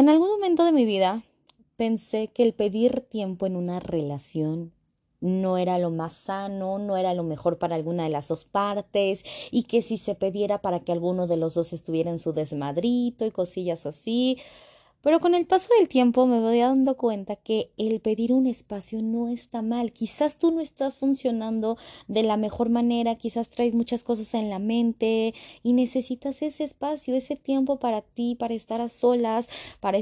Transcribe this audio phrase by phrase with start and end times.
[0.00, 1.24] En algún momento de mi vida
[1.76, 4.72] pensé que el pedir tiempo en una relación
[5.20, 9.24] no era lo más sano, no era lo mejor para alguna de las dos partes
[9.50, 13.26] y que si se pediera para que alguno de los dos estuviera en su desmadrito
[13.26, 14.38] y cosillas así,
[15.02, 19.00] pero con el paso del tiempo me voy dando cuenta que el pedir un espacio
[19.02, 19.92] no está mal.
[19.92, 21.76] Quizás tú no estás funcionando
[22.08, 27.14] de la mejor manera, quizás traes muchas cosas en la mente y necesitas ese espacio,
[27.14, 29.48] ese tiempo para ti, para estar a solas,
[29.80, 29.98] para,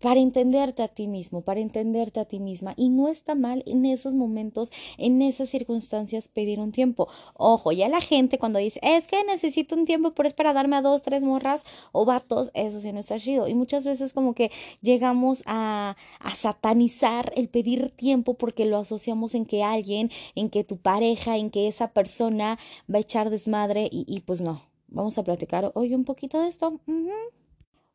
[0.00, 2.74] para entenderte a ti mismo, para entenderte a ti misma.
[2.76, 7.08] Y no está mal en esos momentos, en esas circunstancias, pedir un tiempo.
[7.34, 10.76] Ojo, ya la gente cuando dice, es que necesito un tiempo, pero es para darme
[10.76, 13.48] a dos, tres morras o vatos, eso sí no está chido.
[13.48, 14.34] Y muchas veces como
[14.80, 20.64] llegamos a, a satanizar el pedir tiempo porque lo asociamos en que alguien, en que
[20.64, 22.58] tu pareja, en que esa persona
[22.92, 24.62] va a echar desmadre y, y pues no.
[24.88, 26.80] Vamos a platicar hoy un poquito de esto.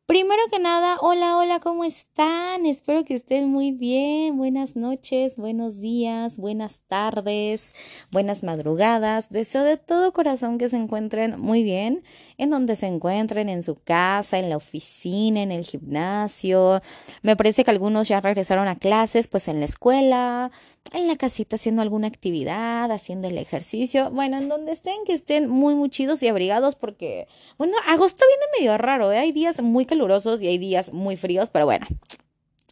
[0.06, 2.64] Primero que nada, hola, hola, ¿cómo están?
[2.64, 4.36] Espero que estén muy bien.
[4.36, 7.74] Buenas noches, buenos días, buenas tardes,
[8.12, 9.30] buenas madrugadas.
[9.30, 12.04] Deseo de todo corazón que se encuentren muy bien,
[12.38, 16.82] en donde se encuentren, en su casa, en la oficina, en el gimnasio.
[17.22, 20.52] Me parece que algunos ya regresaron a clases, pues en la escuela,
[20.92, 24.10] en la casita haciendo alguna actividad, haciendo el ejercicio.
[24.12, 27.26] Bueno, en donde estén, que estén muy, muy chidos y abrigados porque,
[27.58, 29.18] bueno, agosto viene medio raro, ¿eh?
[29.18, 31.86] Hay días muy calurosos y hay días muy fríos, pero bueno,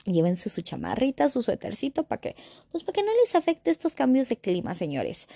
[0.04, 2.36] llévense su chamarrita, su suétercito para que,
[2.70, 5.26] pues para que no les afecte estos cambios de clima, señores.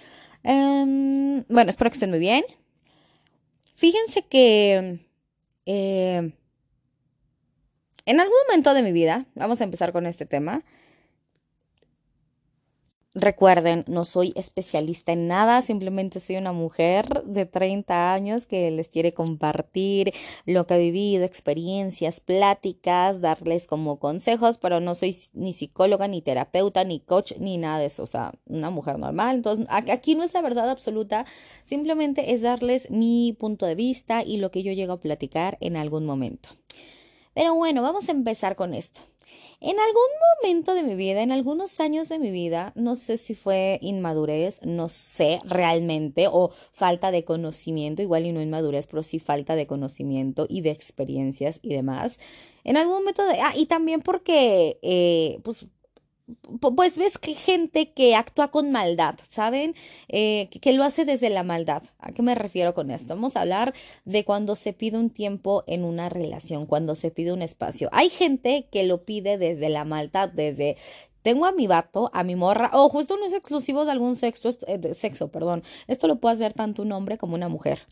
[0.43, 2.45] Em, bueno, espero que estén muy bien.
[3.75, 5.01] Fíjense que
[5.65, 6.33] eh,
[8.05, 10.63] en algún momento de mi vida, vamos a empezar con este tema,
[13.21, 18.89] Recuerden, no soy especialista en nada, simplemente soy una mujer de 30 años que les
[18.89, 20.15] quiere compartir
[20.47, 26.23] lo que ha vivido, experiencias, pláticas, darles como consejos, pero no soy ni psicóloga, ni
[26.23, 29.35] terapeuta, ni coach, ni nada de eso, o sea, una mujer normal.
[29.35, 31.27] Entonces, aquí no es la verdad absoluta,
[31.65, 35.77] simplemente es darles mi punto de vista y lo que yo llego a platicar en
[35.77, 36.51] algún momento.
[37.35, 39.01] Pero bueno, vamos a empezar con esto.
[39.61, 40.07] En algún
[40.43, 44.61] momento de mi vida, en algunos años de mi vida, no sé si fue inmadurez,
[44.63, 49.67] no sé realmente, o falta de conocimiento, igual y no inmadurez, pero sí falta de
[49.67, 52.21] conocimiento y de experiencias y demás.
[52.63, 53.41] En algún momento de...
[53.41, 55.67] Ah, y también porque, eh, pues
[56.61, 59.75] pues ves que gente que actúa con maldad, ¿saben?
[60.09, 61.83] Eh, que, lo hace desde la maldad.
[61.99, 63.15] ¿A qué me refiero con esto?
[63.15, 63.75] Vamos a hablar
[64.05, 67.89] de cuando se pide un tiempo en una relación, cuando se pide un espacio.
[67.93, 70.77] Hay gente que lo pide desde la maldad, desde
[71.23, 74.51] tengo a mi vato, a mi morra, ojo, esto no es exclusivo de algún sexo,
[74.67, 75.63] eh, sexo, perdón.
[75.87, 77.87] Esto lo puede hacer tanto un hombre como una mujer.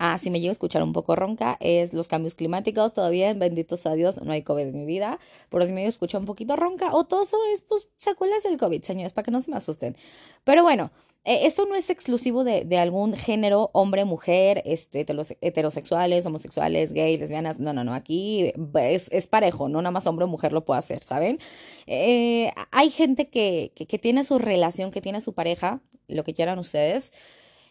[0.00, 2.92] Ah, si me llego a escuchar un poco ronca, es los cambios climáticos.
[2.92, 5.18] Todavía, benditos a Dios, no hay COVID en mi vida.
[5.50, 8.58] Pero si me llego a escuchar un poquito ronca o toso, es pues secuelas del
[8.58, 9.96] COVID, señores, para que no se me asusten.
[10.44, 10.92] Pero bueno,
[11.24, 15.04] eh, esto no es exclusivo de, de, algún género, hombre, mujer, este,
[15.40, 17.58] heterosexuales, homosexuales, gays, lesbianas.
[17.58, 17.92] No, no, no.
[17.92, 21.40] Aquí es, es parejo, no nada más hombre o mujer lo puede hacer, ¿saben?
[21.86, 26.60] Eh, hay gente que, que tiene su relación, que tiene su pareja, lo que quieran
[26.60, 27.12] ustedes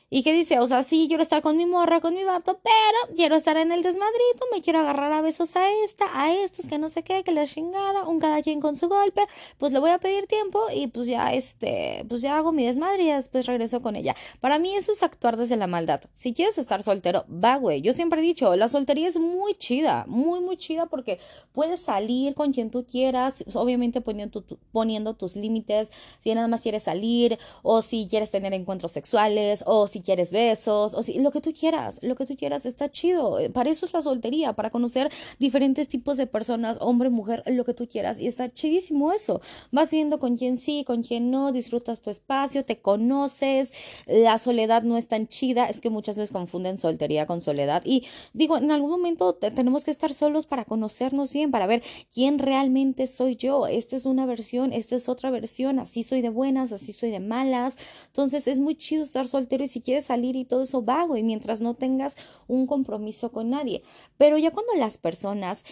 [0.10, 3.16] y que dice, o sea, sí, quiero estar con mi morra, con mi vato, pero
[3.16, 6.78] quiero estar en el desmadrito, me quiero agarrar a besos a esta, a estos, que
[6.78, 9.24] no sé qué, que la chingada, un cada quien con su golpe,
[9.58, 13.04] pues le voy a pedir tiempo y pues ya, este, pues ya hago mi desmadre
[13.04, 14.16] y después regreso con ella.
[14.40, 16.02] Para mí eso es actuar desde la maldad.
[16.14, 17.82] Si quieres estar soltero, va, güey.
[17.82, 21.20] Yo siempre he dicho, la soltería es muy chida, muy, muy chida porque
[21.52, 26.84] puedes salir con quien tú quieras, obviamente poniendo, poniendo tus límites, si nada más quieres
[26.84, 31.32] salir, o si quieres tener encuentros sexuales, o si si quieres besos, o si lo
[31.32, 33.40] que tú quieras, lo que tú quieras está chido.
[33.52, 37.74] Para eso es la soltería, para conocer diferentes tipos de personas, hombre, mujer, lo que
[37.74, 38.20] tú quieras.
[38.20, 39.42] Y está chidísimo eso.
[39.72, 43.74] Vas viendo con quién sí, con quién no, disfrutas tu espacio, te conoces,
[44.06, 47.82] la soledad no es tan chida, es que muchas veces confunden soltería con soledad.
[47.84, 51.82] Y digo, en algún momento tenemos que estar solos para conocernos bien, para ver
[52.14, 53.66] quién realmente soy yo.
[53.66, 57.20] Esta es una versión, esta es otra versión, así soy de buenas, así soy de
[57.20, 57.78] malas.
[58.06, 61.24] Entonces es muy chido estar soltero y si quieres salir y todo eso vago y
[61.24, 62.18] mientras no tengas
[62.50, 63.84] un compromiso con nadie.
[64.18, 65.64] Pero ya cuando las personas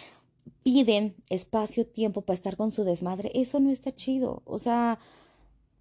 [0.62, 4.40] piden espacio, tiempo para estar con su desmadre, eso no está chido.
[4.46, 4.98] O sea,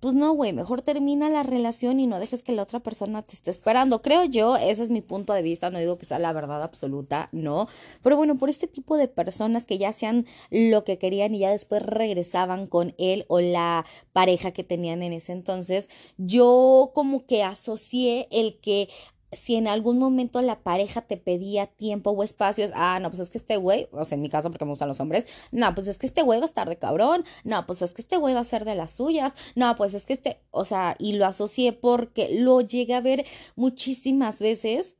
[0.06, 3.34] pues no, güey, mejor termina la relación y no dejes que la otra persona te
[3.34, 4.04] esté esperando.
[4.04, 7.28] Creo yo, ese es mi punto de vista, no digo que sea la verdad absoluta,
[7.32, 7.68] no.
[8.04, 11.50] Pero bueno, por este tipo de personas que ya sean lo que querían y ya
[11.50, 17.42] después regresaban con él o la pareja que tenían en ese entonces, yo como que
[17.42, 18.90] asocié el que
[19.36, 23.30] si en algún momento la pareja te pedía tiempo o espacios, ah, no, pues es
[23.30, 25.88] que este güey, o sea, en mi caso porque me gustan los hombres, no, pues
[25.88, 28.34] es que este güey va a estar de cabrón, no, pues es que este güey
[28.34, 31.26] va a ser de las suyas, no, pues es que este, o sea, y lo
[31.26, 34.96] asocié porque lo llegué a ver muchísimas veces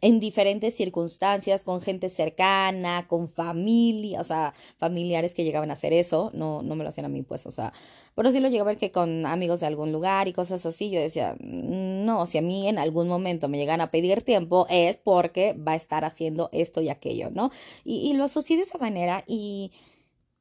[0.00, 5.92] en diferentes circunstancias, con gente cercana, con familia, o sea, familiares que llegaban a hacer
[5.92, 7.72] eso, no, no me lo hacían a mí, pues, o sea,
[8.14, 10.90] pero sí lo llegué a ver que con amigos de algún lugar y cosas así,
[10.90, 14.66] yo decía, mm, no, si a mí en algún momento me llegan a pedir tiempo
[14.70, 17.50] es porque va a estar haciendo esto y aquello, ¿no?
[17.84, 19.72] Y, y lo asocié de esa manera y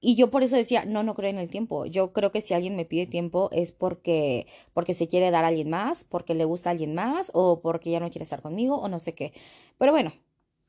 [0.05, 1.85] y yo por eso decía, no, no creo en el tiempo.
[1.85, 5.47] Yo creo que si alguien me pide tiempo es porque, porque se quiere dar a
[5.47, 8.75] alguien más, porque le gusta a alguien más, o porque ya no quiere estar conmigo,
[8.81, 9.31] o no sé qué.
[9.77, 10.11] Pero bueno,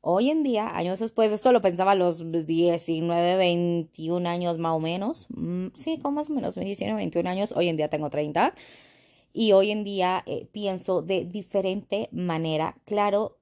[0.02, 4.78] hoy en día, años después, esto lo pensaba a los 19, 21 años más o
[4.78, 5.26] menos.
[5.30, 7.52] Mm, sí, como más o menos, 19, 21 años.
[7.56, 8.54] Hoy en día tengo 30.
[9.32, 12.76] Y hoy en día eh, pienso de diferente manera.
[12.84, 13.38] Claro,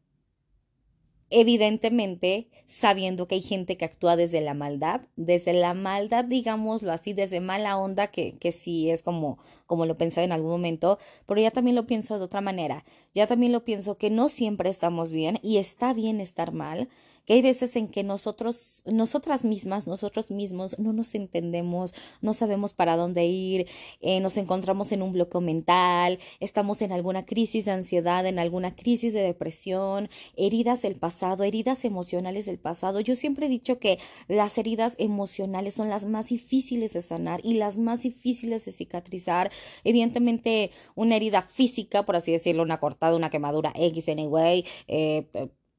[1.32, 7.12] evidentemente sabiendo que hay gente que actúa desde la maldad, desde la maldad, digámoslo así,
[7.12, 11.40] desde mala onda, que, que sí es como, como lo pensaba en algún momento, pero
[11.40, 15.12] ya también lo pienso de otra manera, ya también lo pienso que no siempre estamos
[15.12, 16.88] bien y está bien estar mal,
[17.26, 22.72] que hay veces en que nosotros, nosotras mismas, nosotros mismos no nos entendemos, no sabemos
[22.72, 23.66] para dónde ir,
[24.00, 28.74] eh, nos encontramos en un bloqueo mental, estamos en alguna crisis de ansiedad, en alguna
[28.74, 33.00] crisis de depresión, heridas del pasado, heridas emocionales del pasado.
[33.00, 33.98] Yo siempre he dicho que
[34.28, 39.50] las heridas emocionales son las más difíciles de sanar y las más difíciles de cicatrizar.
[39.84, 45.26] Evidentemente, una herida física, por así decirlo, una cortada, una quemadura X, anyway, eh,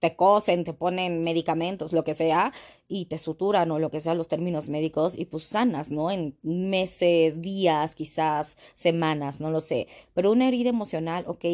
[0.03, 2.51] te cosen, te ponen medicamentos, lo que sea,
[2.89, 6.11] y te suturan o lo que sea los términos médicos, y pues sanas, ¿no?
[6.11, 9.87] En meses, días, quizás semanas, no lo sé.
[10.13, 11.45] Pero una herida emocional, ok,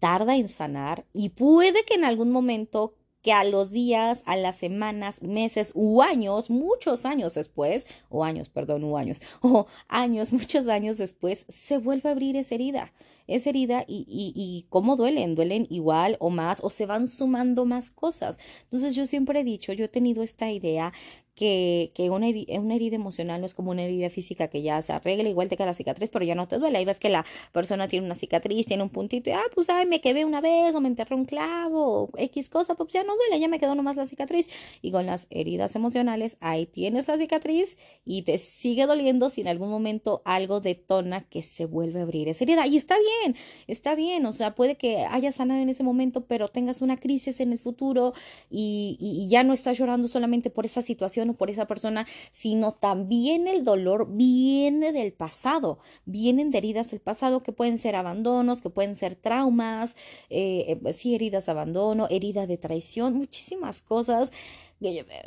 [0.00, 2.94] tarda en sanar y puede que en algún momento
[3.26, 8.48] que a los días, a las semanas, meses u años, muchos años después, o años,
[8.48, 12.92] perdón, u años, o años, muchos años después, se vuelve a abrir esa herida
[13.26, 17.64] esa herida y, y, y cómo duelen, duelen igual o más o se van sumando
[17.64, 18.38] más cosas.
[18.62, 20.92] Entonces yo siempre he dicho, yo he tenido esta idea
[21.36, 24.80] que, que una, herida, una, herida, emocional no es como una herida física que ya
[24.80, 26.78] se arregla, igual te queda la cicatriz, pero ya no te duele.
[26.78, 29.86] Ahí ves que la persona tiene una cicatriz, tiene un puntito, y, ah, pues, ay,
[29.86, 33.14] me quedé una vez, o me enterré un clavo, o X cosa, pues ya no
[33.16, 34.48] duele, ya me quedó nomás la cicatriz.
[34.80, 39.48] Y con las heridas emocionales, ahí tienes la cicatriz y te sigue doliendo si en
[39.48, 42.66] algún momento algo detona que se vuelve a abrir esa herida.
[42.66, 43.36] Y está bien,
[43.66, 47.40] está bien, o sea, puede que hayas sanado en ese momento, pero tengas una crisis
[47.40, 48.14] en el futuro
[48.50, 52.72] y, y, y ya no estás llorando solamente por esa situación por esa persona, sino
[52.72, 58.60] también el dolor viene del pasado, vienen de heridas del pasado que pueden ser abandonos,
[58.60, 59.96] que pueden ser traumas,
[60.30, 64.32] eh, eh sí, heridas de abandono, herida de traición, muchísimas cosas.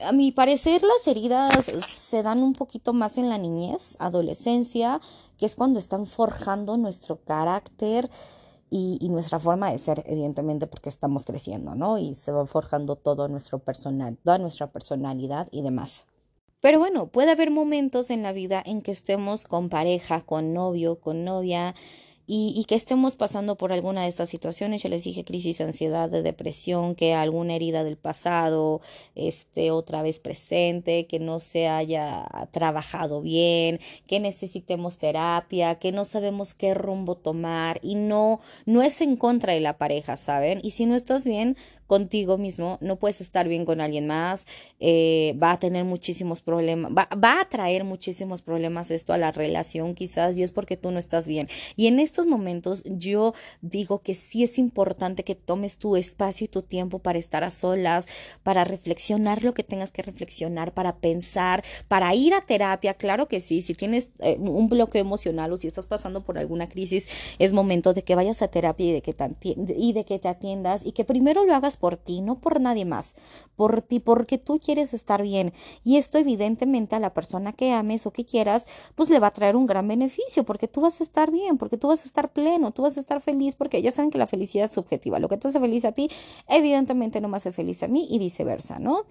[0.04, 5.02] A mi parecer las heridas se dan un poquito más en la niñez, adolescencia,
[5.40, 8.12] que es cuando están forjando nuestro carácter,
[8.70, 11.98] y, y, nuestra forma de ser, evidentemente, porque estamos creciendo, ¿no?
[11.98, 16.06] Y se va forjando todo nuestro personal, toda nuestra personalidad y demás.
[16.62, 21.00] Pero bueno, puede haber momentos en la vida en que estemos con pareja, con novio,
[21.00, 21.74] con novia,
[22.32, 26.22] y, que estemos pasando por alguna de estas situaciones, ya les dije crisis, ansiedad, de
[26.22, 28.82] depresión, que alguna herida del pasado
[29.16, 36.06] esté otra vez presente, que no se haya trabajado bien, que necesitemos terapia, que no
[36.06, 40.60] sabemos qué rumbo tomar y no, no es en contra de la pareja, ¿saben?
[40.62, 41.58] Y si no estás bien,
[41.90, 44.46] contigo mismo, no puedes estar bien con alguien más,
[44.80, 49.32] eh, va a tener muchísimos problemas, va, va, a traer muchísimos problemas esto a la
[49.32, 51.48] relación quizás y es porque tú no estás bien.
[51.76, 56.48] Y en estos momentos yo digo que sí es importante que tomes tu espacio y
[56.48, 58.06] tu tiempo para estar a solas,
[58.44, 63.40] para reflexionar lo que tengas que reflexionar, para pensar, para ir a terapia, claro que
[63.40, 67.52] sí, si tienes eh, un bloqueo emocional o si estás pasando por alguna crisis, es
[67.52, 69.28] momento de que vayas a terapia y de que te,
[69.76, 72.86] y de que te atiendas y que primero lo hagas por ti, no por nadie
[72.86, 73.16] más,
[73.56, 75.54] por ti, porque tú quieres estar bien.
[75.84, 79.32] Y esto evidentemente a la persona que ames o que quieras, pues le va a
[79.32, 82.32] traer un gran beneficio, porque tú vas a estar bien, porque tú vas a estar
[82.32, 85.20] pleno, tú vas a estar feliz, porque ya saben que la felicidad es subjetiva.
[85.20, 86.10] Lo que te hace feliz a ti,
[86.48, 89.06] evidentemente no me hace feliz a mí y viceversa, ¿no?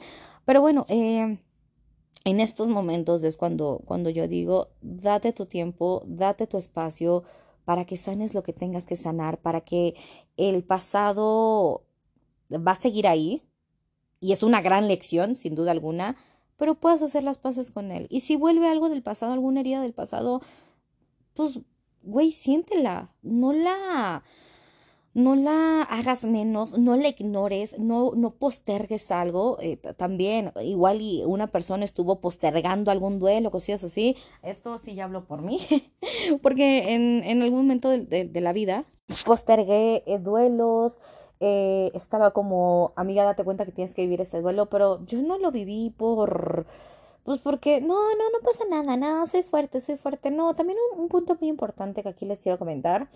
[0.45, 1.39] Pero bueno, eh,
[2.25, 7.25] en estos momentos es cuando, cuando yo digo, date tu tiempo, date tu espacio
[7.65, 9.95] para que sanes lo que tengas que sanar, para que
[10.37, 11.85] el pasado
[12.51, 13.43] va a seguir ahí
[14.21, 16.17] y es una gran lección, sin duda alguna,
[16.57, 18.07] pero puedes hacer las paces con él.
[18.11, 20.43] Y si vuelve algo del pasado, alguna herida del pasado,
[21.35, 21.61] pues,
[22.03, 24.25] güey, siéntela, no la
[25.15, 29.59] no la hagas menos, no la ignores, no, no postergues algo.
[29.61, 34.17] Eh, también, igual y una persona estuvo postergando algún duelo, cosillas así.
[34.43, 35.61] Esto sí ya hablo por mí,
[36.43, 38.85] porque en, en, algún momento de, de, la vida
[39.27, 41.01] postergué eh, duelos.
[41.41, 45.39] Eh, estaba como, amiga, date cuenta que tienes que vivir este duelo, pero yo no
[45.39, 46.67] lo viví por
[47.29, 50.31] pues porque, no, no, no pasa nada, nada, soy fuerte, soy fuerte.
[50.31, 53.07] No, también un, punto muy importante que aquí les quiero comentar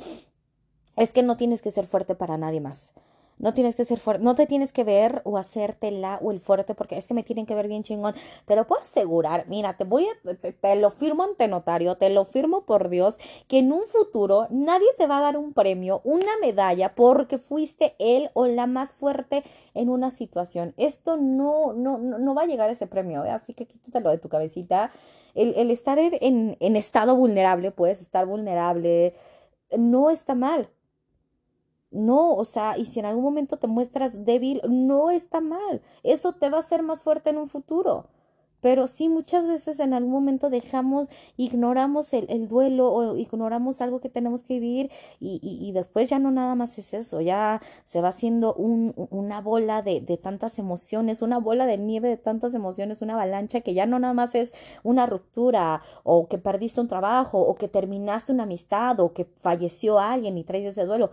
[0.97, 2.93] es que no tienes que ser fuerte para nadie más.
[3.39, 6.75] No tienes que ser fuerte, no te tienes que ver o hacértela o el fuerte
[6.75, 8.15] porque es que me tienen que ver bien chingón.
[8.45, 12.25] Te lo puedo asegurar, mira, te voy a, te, lo firmo ante notario, te lo
[12.25, 13.17] firmo por Dios,
[13.49, 17.95] que en un futuro nadie te va a dar un premio, una medalla porque fuiste
[17.99, 19.43] él o la más fuerte
[19.75, 20.75] en una situación.
[20.77, 23.31] Esto no, no, no, va a llegar ese premio, ¿eh?
[23.31, 24.91] así que quítatelo de tu cabecita.
[25.35, 29.15] El, el estar en, en estado vulnerable, puedes estar vulnerable,
[29.77, 30.69] no está mal
[31.93, 35.83] no, o sea, y si en algún momento te muestras débil, no está mal.
[36.03, 38.09] Eso te va a hacer más fuerte en un futuro.
[38.63, 44.01] Pero sí, muchas veces en algún momento dejamos, ignoramos el, el duelo o ignoramos algo
[44.01, 47.61] que tenemos que vivir y, y, y, después ya no nada más es eso, ya
[47.85, 52.17] se va haciendo un, una bola de, de tantas emociones, una bola de nieve de
[52.19, 54.53] tantas emociones, una avalancha que ya no nada más es
[54.85, 59.99] una ruptura o que perdiste un trabajo o que terminaste una amistad o que falleció
[59.99, 61.11] alguien y traes ese duelo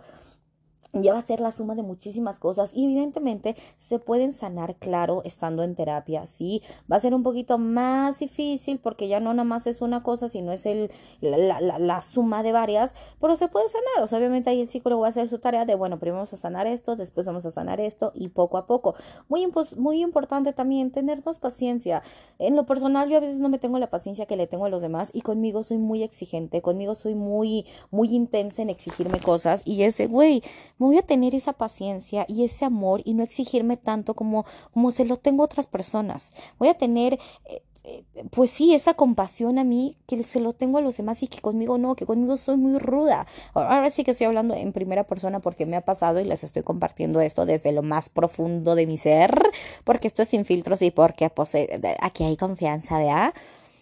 [0.92, 5.22] ya va a ser la suma de muchísimas cosas y evidentemente se pueden sanar, claro,
[5.24, 9.44] estando en terapia, sí, va a ser un poquito más difícil porque ya no nada
[9.44, 13.48] más es una cosa, sino es el, la, la, la suma de varias, pero se
[13.48, 15.98] puede sanar, o sea, obviamente ahí el psicólogo va a hacer su tarea de, bueno,
[15.98, 18.94] primero vamos a sanar esto, después vamos a sanar esto y poco a poco.
[19.28, 22.02] Muy, muy importante también tenernos paciencia.
[22.38, 24.68] En lo personal yo a veces no me tengo la paciencia que le tengo a
[24.68, 29.62] los demás y conmigo soy muy exigente, conmigo soy muy, muy intensa en exigirme cosas
[29.64, 30.42] y ese, güey,
[30.86, 35.04] voy a tener esa paciencia y ese amor y no exigirme tanto como, como se
[35.04, 36.32] lo tengo a otras personas.
[36.58, 40.78] Voy a tener, eh, eh, pues sí, esa compasión a mí que se lo tengo
[40.78, 43.26] a los demás y que conmigo no, que conmigo soy muy ruda.
[43.54, 46.62] Ahora sí que estoy hablando en primera persona porque me ha pasado y les estoy
[46.62, 49.38] compartiendo esto desde lo más profundo de mi ser,
[49.84, 53.34] porque esto es sin filtros y porque pues, eh, aquí hay confianza, ¿verdad?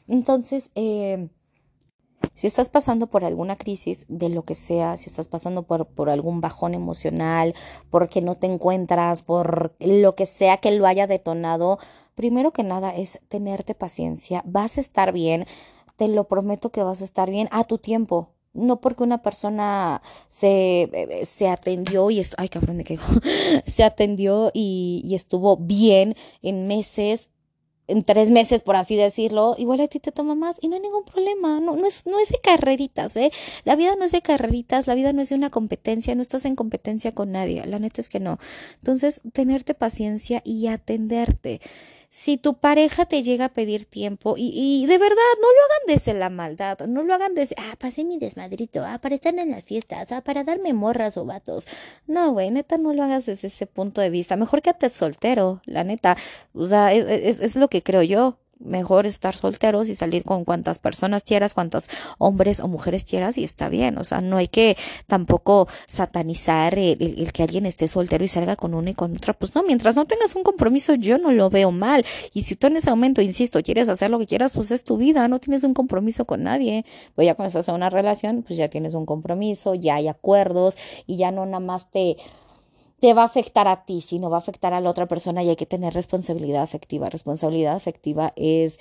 [0.09, 1.28] Entonces, eh,
[2.35, 6.11] si estás pasando por alguna crisis de lo que sea, si estás pasando por, por
[6.11, 7.55] algún bajón emocional,
[7.91, 11.79] porque no te encuentras, por lo que sea que lo haya detonado,
[12.15, 14.43] primero que nada es tenerte paciencia.
[14.47, 15.47] Vas a estar bien,
[15.97, 18.31] te lo prometo que vas a estar bien a tu tiempo.
[18.55, 22.85] No porque una persona se, eh, se atendió y esto, ay cabrón, me
[23.67, 27.29] se atendió y, y estuvo bien en meses,
[27.88, 30.83] en tres meses, por así decirlo, igual a ti te toma más y no hay
[30.83, 31.59] ningún problema.
[31.61, 33.33] No, no, es, no es de carreritas, ¿eh?
[33.64, 36.45] La vida no es de carreritas, la vida no es de una competencia, no estás
[36.45, 37.64] en competencia con nadie.
[37.66, 38.38] La neta es que no.
[38.76, 41.61] Entonces, tenerte paciencia y atenderte
[42.11, 45.87] si tu pareja te llega a pedir tiempo y, y de verdad no lo hagan
[45.95, 49.50] desde la maldad, no lo hagan desde, ah, pasé mi desmadrito, ah, para estar en
[49.50, 51.67] las fiestas, ah, para darme morras o vatos.
[52.07, 54.37] No, güey, neta, no lo hagas desde ese punto de vista.
[54.37, 56.17] Mejor quédate soltero, la neta.
[56.55, 60.45] O sea, es, es, es lo que creo yo mejor estar solteros y salir con
[60.45, 61.88] cuantas personas quieras, cuantos
[62.19, 63.99] hombres o mujeres quieras y está bien.
[63.99, 68.75] O sea, no hay que tampoco satanizar el, que alguien esté soltero y salga con
[68.75, 69.33] una y con otra.
[69.33, 72.05] Pues no, mientras no tengas un compromiso yo no lo veo mal.
[72.33, 74.97] Y si tú en ese momento, insisto, quieres hacer lo que quieras, pues es tu
[74.97, 76.85] vida, no tienes un compromiso con nadie.
[77.15, 80.77] Pues ya cuando estás en una relación, pues ya tienes un compromiso, ya hay acuerdos
[81.07, 82.17] y ya no nada más te
[83.00, 85.50] te va a afectar a ti, sino va a afectar a la otra persona y
[85.50, 87.09] hay que tener responsabilidad afectiva.
[87.09, 88.78] Responsabilidad afectiva es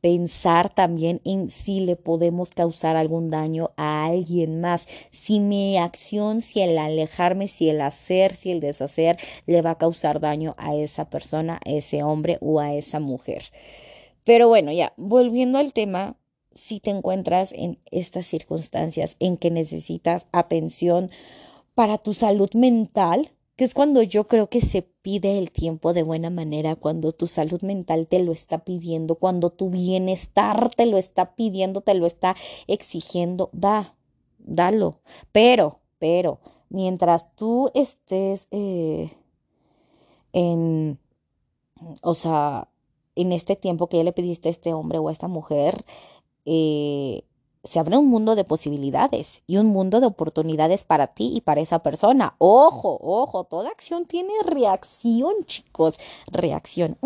[0.00, 6.40] pensar también en si le podemos causar algún daño a alguien más, si mi acción,
[6.40, 10.74] si el alejarme, si el hacer, si el deshacer le va a causar daño a
[10.74, 13.44] esa persona, a ese hombre o a esa mujer.
[14.24, 16.16] Pero bueno, ya, volviendo al tema,
[16.52, 21.10] si te encuentras en estas circunstancias en que necesitas atención
[21.74, 26.02] para tu salud mental, que es cuando yo creo que se pide el tiempo de
[26.02, 30.96] buena manera, cuando tu salud mental te lo está pidiendo, cuando tu bienestar te lo
[30.96, 32.36] está pidiendo, te lo está
[32.68, 33.94] exigiendo, da,
[34.38, 35.00] dalo.
[35.30, 36.40] Pero, pero,
[36.70, 39.12] mientras tú estés eh,
[40.32, 40.98] en,
[42.00, 42.66] o sea,
[43.14, 45.84] en este tiempo que ya le pediste a este hombre o a esta mujer,
[46.46, 47.24] eh,
[47.64, 51.60] se abre un mundo de posibilidades y un mundo de oportunidades para ti y para
[51.60, 52.34] esa persona.
[52.38, 55.98] Ojo, ojo, toda acción tiene reacción, chicos,
[56.30, 56.96] reacción.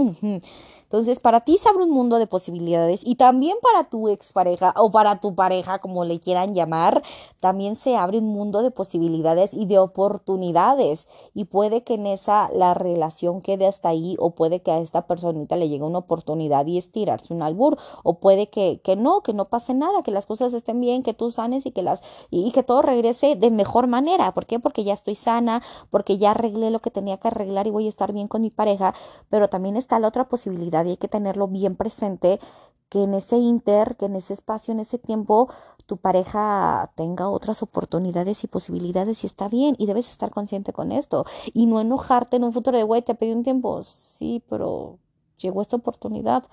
[0.95, 4.93] Entonces, para ti se abre un mundo de posibilidades y también para tu expareja o
[4.93, 7.03] para tu pareja, como le quieran llamar,
[7.41, 11.09] también se abre un mundo de posibilidades y de oportunidades.
[11.35, 15.09] Y puede que en esa la relación quede hasta ahí o puede que a esta
[15.09, 19.33] personita le llegue una oportunidad y estirarse un albur o puede que, que no, que
[19.33, 22.53] no pase nada, que las cosas estén bien, que tú sanes y que las y
[22.53, 24.33] que todo regrese de mejor manera.
[24.33, 24.61] ¿Por qué?
[24.61, 25.61] Porque ya estoy sana,
[25.91, 28.51] porque ya arreglé lo que tenía que arreglar y voy a estar bien con mi
[28.51, 28.95] pareja,
[29.29, 32.41] pero también está la otra posibilidad y hay que tenerlo bien presente
[32.89, 35.49] que en ese inter, que en ese espacio, en ese tiempo,
[35.87, 40.93] tu pareja tenga otras oportunidades y posibilidades y está bien y debes estar consciente con
[40.93, 44.99] esto y no enojarte en un futuro de, güey, te pedí un tiempo, sí, pero
[45.39, 46.45] llegó esta oportunidad,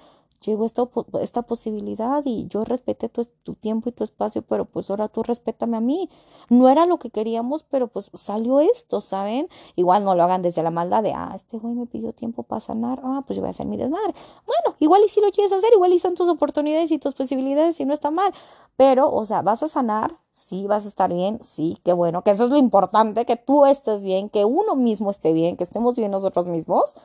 [0.45, 0.87] llegó esta,
[1.21, 5.23] esta posibilidad y yo respeté tu, tu, tiempo y tu espacio, pero pues ahora tú
[5.23, 6.09] respétame a mí.
[6.49, 9.47] No era lo que queríamos, pero pues salió esto, ¿saben?
[9.75, 12.59] Igual no lo hagan desde la maldad de, ah, este güey me pidió tiempo para
[12.59, 14.13] sanar, ah, pues yo voy a hacer mi desmadre.
[14.45, 17.79] Bueno, igual y si lo quieres hacer, igual y son tus oportunidades y tus posibilidades
[17.79, 18.33] y no está mal,
[18.75, 22.31] pero, o sea, vas a sanar, sí, vas a estar bien, sí, qué bueno, que
[22.31, 25.95] eso es lo importante, que tú estés bien, que uno mismo esté bien, que estemos
[25.95, 26.95] bien nosotros mismos,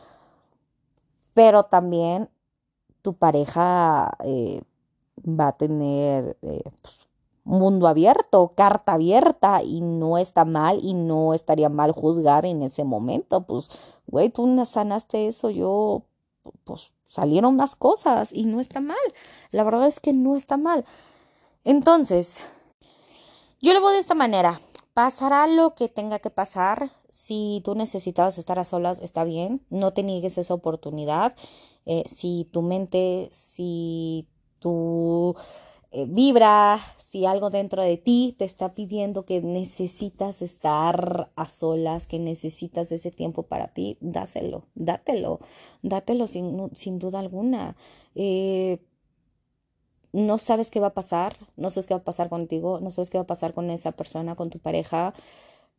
[1.35, 2.31] pero también
[3.07, 4.63] tu pareja eh,
[5.17, 6.99] va a tener eh, pues,
[7.45, 12.83] mundo abierto, carta abierta y no está mal y no estaría mal juzgar en ese
[12.83, 13.43] momento.
[13.43, 13.71] Pues,
[14.09, 16.03] güey, tú sanaste eso, yo,
[16.65, 18.97] pues salieron más cosas y no está mal.
[19.53, 20.85] La verdad es que no está mal.
[21.63, 22.41] Entonces,
[23.61, 24.61] yo lo veo de esta manera.
[24.95, 26.91] Pasará lo que tenga que pasar.
[27.09, 29.65] Si tú necesitabas estar a solas, está bien.
[29.71, 31.37] No te niegues esa oportunidad.
[31.87, 34.27] Eh, si tu mente, si
[34.59, 35.35] tu
[35.93, 42.07] eh, vibra, si algo dentro de ti te está pidiendo que necesitas estar a solas,
[42.07, 45.41] que necesitas ese tiempo para ti, dáselo, dátelo,
[45.83, 47.77] dátelo sin, sin duda alguna.
[48.15, 48.81] Eh,
[50.13, 53.11] no sabes qué va a pasar, no sabes qué va a pasar contigo, no sabes
[53.11, 55.13] qué va a pasar con esa persona, con tu pareja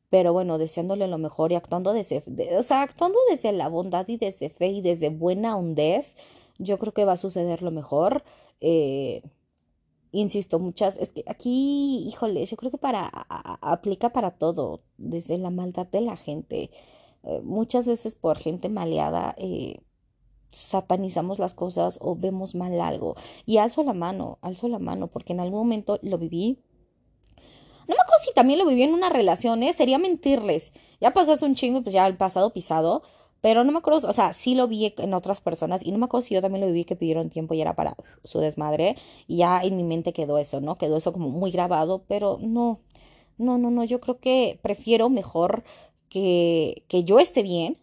[0.10, 2.24] pero bueno, deseándole lo mejor y actuando desde,
[2.58, 6.16] o sea, actuando desde la bondad y desde fe y desde buena hondez,
[6.58, 8.24] yo creo que va a suceder lo mejor.
[8.62, 9.24] Eh,
[10.12, 13.08] insisto, muchas, es que aquí, híjole, yo creo que para,
[13.62, 16.72] aplica para todo, desde la maldad de la gente.
[17.24, 19.82] Eh, muchas veces por gente maleada, eh,
[20.52, 23.16] satanizamos las cosas o vemos mal algo.
[23.46, 26.60] Y alzo la mano, alzo la mano, porque en algún momento lo viví,
[27.88, 29.74] no me acuerdo si también lo viví en una relación, ¿eh?
[29.74, 30.74] Sería mentirles.
[31.00, 33.04] Ya pasaste un chingo, pues ya el pasado pisado.
[33.40, 36.06] Pero no me acuerdo, o sea, sí lo vi en otras personas y no me
[36.06, 38.98] acuerdo si yo también lo viví que pidieron tiempo y era para su desmadre.
[39.28, 40.76] Y ya en mi mente quedó eso, ¿no?
[40.76, 42.82] Quedó eso como muy grabado, pero no,
[43.38, 45.64] no, no, no, yo creo que prefiero mejor
[46.10, 47.78] que, que yo esté bien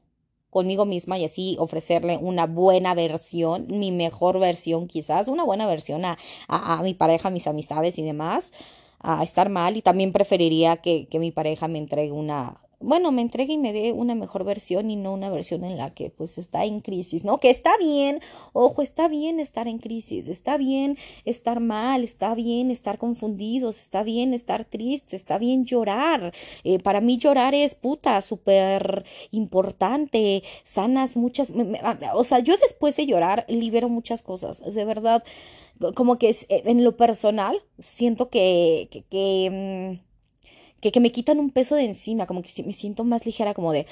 [0.50, 6.04] conmigo misma y así ofrecerle una buena versión, mi mejor versión quizás, una buena versión
[6.04, 8.52] a, a, a mi pareja, a mis amistades y demás
[9.04, 13.22] a estar mal y también preferiría que, que mi pareja me entregue una, bueno, me
[13.22, 16.38] entregue y me dé una mejor versión y no una versión en la que pues
[16.38, 17.38] está en crisis, ¿no?
[17.40, 18.20] Que está bien,
[18.52, 24.02] ojo, está bien estar en crisis, está bien estar mal, está bien estar confundidos, está
[24.02, 26.34] bien estar tristes, está bien llorar.
[26.62, 31.52] Eh, para mí llorar es puta, súper importante, sanas muchas,
[32.14, 35.24] o sea, yo después de llorar libero muchas cosas, de verdad,
[35.94, 40.14] como que en lo personal siento que, que, que mm,
[40.90, 43.86] que, me quitan un peso de encima, como que me siento más ligera, como de,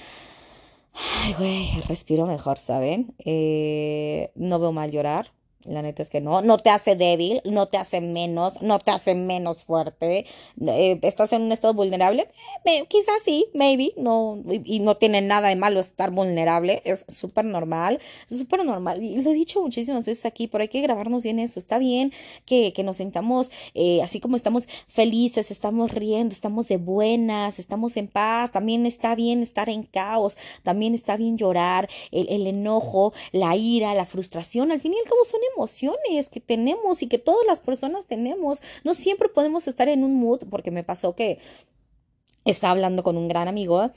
[0.94, 3.14] ay, güey, respiro mejor, ¿saben?
[3.24, 5.32] Eh, no veo mal llorar,
[5.64, 8.90] la neta es que no, no te hace débil, no te hace menos, no te
[8.90, 10.26] hace menos fuerte.
[10.60, 12.28] Eh, ¿Estás en un estado vulnerable?
[12.64, 17.44] Eh, quizás sí, maybe, no, y, no tiene nada de malo estar vulnerable, es súper
[17.44, 19.02] normal, súper normal.
[19.02, 21.58] Y lo he dicho muchísimas veces aquí, pero hay que grabarnos bien eso.
[21.58, 22.12] Está bien
[22.44, 27.96] que, que nos sintamos, eh, así como estamos felices, estamos riendo, estamos de buenas, estamos
[27.96, 33.56] en paz, también está bien estar en caos, también está bien llorar, el, enojo, la
[33.56, 37.60] ira, la frustración, al fin y al son emociones que tenemos y que todas las
[37.60, 38.62] personas tenemos.
[38.84, 41.38] No siempre podemos estar en un mood, porque me pasó que
[42.44, 43.90] estaba hablando con un gran amigo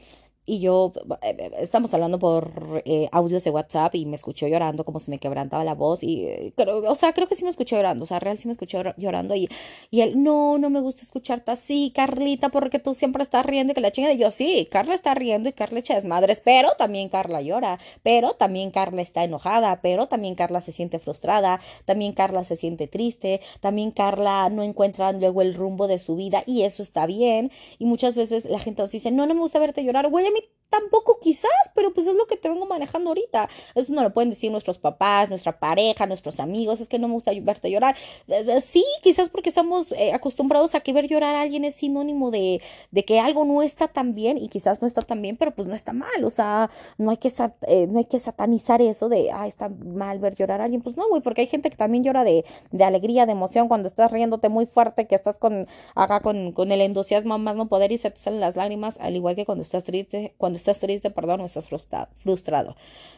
[0.45, 4.85] y yo, eh, eh, estamos hablando por eh, audios de WhatsApp y me escuchó llorando
[4.85, 8.03] como se me quebrantaba la voz y, o sea, creo que sí me escuchó llorando,
[8.03, 9.49] o sea, real sí me escuchó llorando y,
[9.89, 13.73] y él, no, no me gusta escucharte así, Carlita, porque tú siempre estás riendo y
[13.73, 17.09] que la chinga de yo, sí, Carla está riendo y Carla echa desmadres, pero también
[17.09, 22.43] Carla llora, pero también Carla está enojada, pero también Carla se siente frustrada, también Carla
[22.43, 26.83] se siente triste, también Carla no encuentra luego el rumbo de su vida y eso
[26.83, 30.09] está bien y muchas veces la gente nos dice, no, no me gusta verte llorar,
[30.09, 33.49] güey, আমি tampoco quizás, pero pues es lo que te vengo manejando ahorita.
[33.75, 37.13] Eso no lo pueden decir nuestros papás, nuestra pareja, nuestros amigos, es que no me
[37.13, 37.95] gusta verte llorar.
[38.27, 41.75] Eh, eh, sí, quizás porque estamos eh, acostumbrados a que ver llorar a alguien es
[41.75, 45.37] sinónimo de, de, que algo no está tan bien y quizás no está tan bien,
[45.37, 47.31] pero pues no está mal, o sea, no hay que,
[47.87, 51.07] no hay que satanizar eso de, ah, está mal ver llorar a alguien, pues no,
[51.07, 54.49] güey, porque hay gente que también llora de, de alegría, de emoción, cuando estás riéndote
[54.49, 58.11] muy fuerte, que estás con, acá con, con el entusiasmo más no poder y se
[58.11, 61.45] te salen las lágrimas, al igual que cuando estás triste, cuando estás triste, perdón, o
[61.45, 61.67] estás
[62.15, 62.75] frustrado.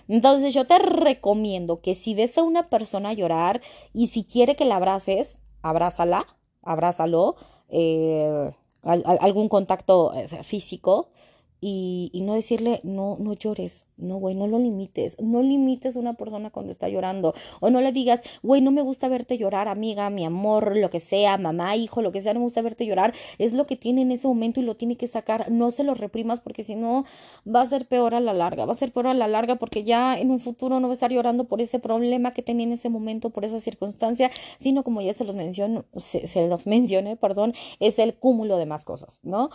[0.08, 3.62] Entonces yo te recomiendo que si ves a una persona llorar
[3.94, 6.26] y si quiere que la abraces, abrázala,
[6.62, 7.36] abrázalo,
[7.70, 8.52] eh,
[8.84, 11.10] algún contacto eh, físico
[11.60, 15.20] y, y no decirle, no, no llores, no, güey, no lo limites.
[15.20, 17.34] No limites a una persona cuando está llorando.
[17.60, 21.00] O no le digas, güey, no me gusta verte llorar, amiga, mi amor, lo que
[21.00, 23.14] sea, mamá, hijo, lo que sea, no me gusta verte llorar.
[23.40, 25.52] Es lo que tiene en ese momento y lo tiene que sacar.
[25.52, 27.06] No se lo reprimas porque si no
[27.48, 28.66] va a ser peor a la larga.
[28.66, 30.94] Va a ser peor a la larga porque ya en un futuro no va a
[30.94, 35.02] estar llorando por ese problema que tenía en ese momento, por esa circunstancia, sino como
[35.02, 39.20] ya se los menciono, se, se los mencioné, perdón, es el cúmulo de más cosas,
[39.24, 39.50] ¿no?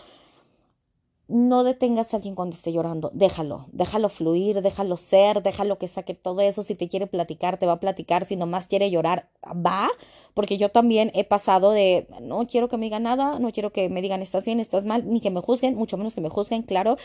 [1.32, 6.12] No detengas a alguien cuando esté llorando, déjalo, déjalo fluir, déjalo ser, déjalo que saque
[6.12, 9.88] todo eso, si te quiere platicar, te va a platicar, si nomás quiere llorar, va,
[10.34, 13.88] porque yo también he pasado de, no quiero que me digan nada, no quiero que
[13.88, 16.64] me digan estás bien, estás mal, ni que me juzguen, mucho menos que me juzguen,
[16.64, 16.98] claro,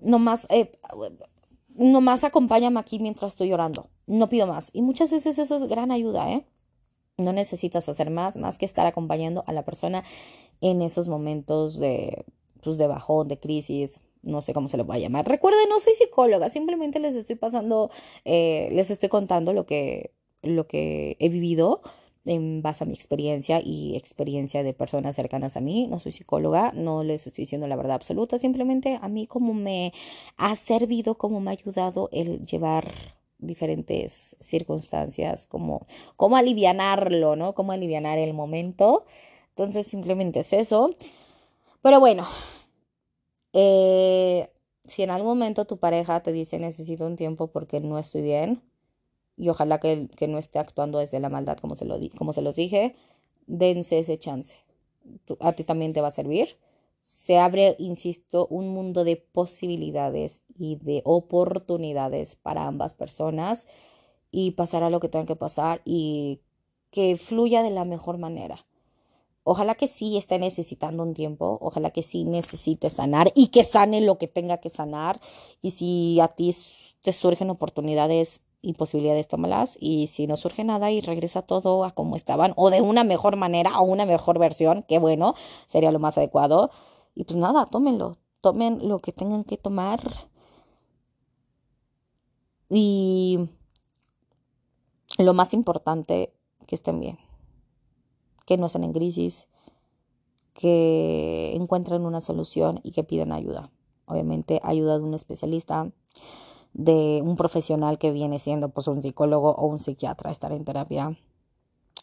[0.00, 0.78] nomás, eh,
[1.74, 5.90] nomás acompáñame aquí mientras estoy llorando, no pido más, y muchas veces eso es gran
[5.92, 6.44] ayuda, ¿eh?
[7.16, 10.04] No necesitas hacer más, más que estar acompañando a la persona
[10.60, 12.26] en esos momentos de
[12.62, 15.28] pues, de bajón, de crisis, no sé cómo se lo voy a llamar.
[15.28, 17.90] Recuerden, no soy psicóloga, simplemente les estoy pasando,
[18.24, 21.82] eh, les estoy contando lo que, lo que he vivido
[22.24, 25.88] en base a mi experiencia y experiencia de personas cercanas a mí.
[25.88, 29.92] No soy psicóloga, no les estoy diciendo la verdad absoluta, simplemente a mí como me
[30.36, 37.54] ha servido, como me ha ayudado el llevar diferentes circunstancias, como, como alivianarlo, ¿no?
[37.54, 39.04] Cómo alivianar el momento.
[39.48, 40.90] Entonces simplemente es eso.
[41.82, 42.26] Pero bueno,
[43.52, 44.50] eh,
[44.84, 48.62] si en algún momento tu pareja te dice necesito un tiempo porque no estoy bien,
[49.36, 52.42] y ojalá que, que no esté actuando desde la maldad como se, lo como se
[52.42, 52.94] los dije,
[53.46, 54.56] dense ese chance.
[55.40, 56.58] a ti también te va a servir.
[57.02, 63.66] Se abre, insisto, un mundo de posibilidades y de oportunidades para ambas personas
[64.30, 66.40] y pasará lo que tenga que pasar y
[66.90, 68.64] que fluya de la mejor manera.
[69.44, 74.00] Ojalá que sí esté necesitando un tiempo, ojalá que sí necesite sanar y que sane
[74.00, 75.20] lo que tenga que sanar.
[75.60, 76.54] Y si a ti
[77.02, 79.76] te surgen oportunidades y posibilidades, tómalas.
[79.80, 83.36] Y si no surge nada y regresa todo a como estaban, o de una mejor
[83.36, 85.34] manera, o una mejor versión, qué bueno,
[85.66, 86.70] sería lo más adecuado.
[87.16, 90.00] Y pues nada, tómenlo, tomen lo que tengan que tomar.
[92.70, 93.48] Y
[95.18, 96.32] lo más importante,
[96.66, 97.31] que estén bien
[98.46, 99.48] que no estén en crisis,
[100.54, 103.70] que encuentren una solución y que piden ayuda.
[104.06, 105.90] Obviamente ayuda de un especialista,
[106.72, 111.16] de un profesional que viene siendo pues un psicólogo o un psiquiatra, estar en terapia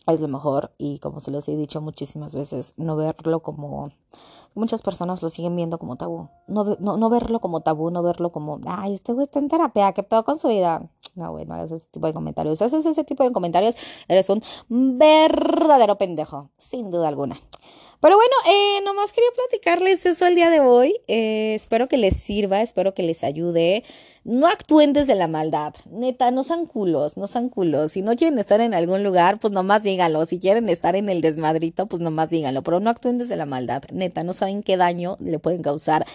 [0.07, 3.91] es lo mejor y como se los he dicho muchísimas veces, no verlo como
[4.55, 8.31] muchas personas lo siguen viendo como tabú, no, no, no verlo como tabú, no verlo
[8.31, 10.89] como, ay, este güey está en terapia, qué pedo con su vida.
[11.15, 12.59] No, güey, no hagas ese tipo de comentarios.
[12.59, 13.75] Si haces ese tipo de comentarios,
[14.07, 17.37] eres un verdadero pendejo, sin duda alguna.
[18.01, 20.95] Pero bueno, eh, nomás quería platicarles eso el día de hoy.
[21.07, 23.83] Eh, espero que les sirva, espero que les ayude.
[24.23, 25.73] No actúen desde la maldad.
[25.89, 27.91] Neta, no sean culos, no sean culos.
[27.91, 30.25] Si no quieren estar en algún lugar, pues nomás díganlo.
[30.25, 32.63] Si quieren estar en el desmadrito, pues nomás díganlo.
[32.63, 33.83] Pero no actúen desde la maldad.
[33.91, 36.05] Neta, no saben qué daño le pueden causar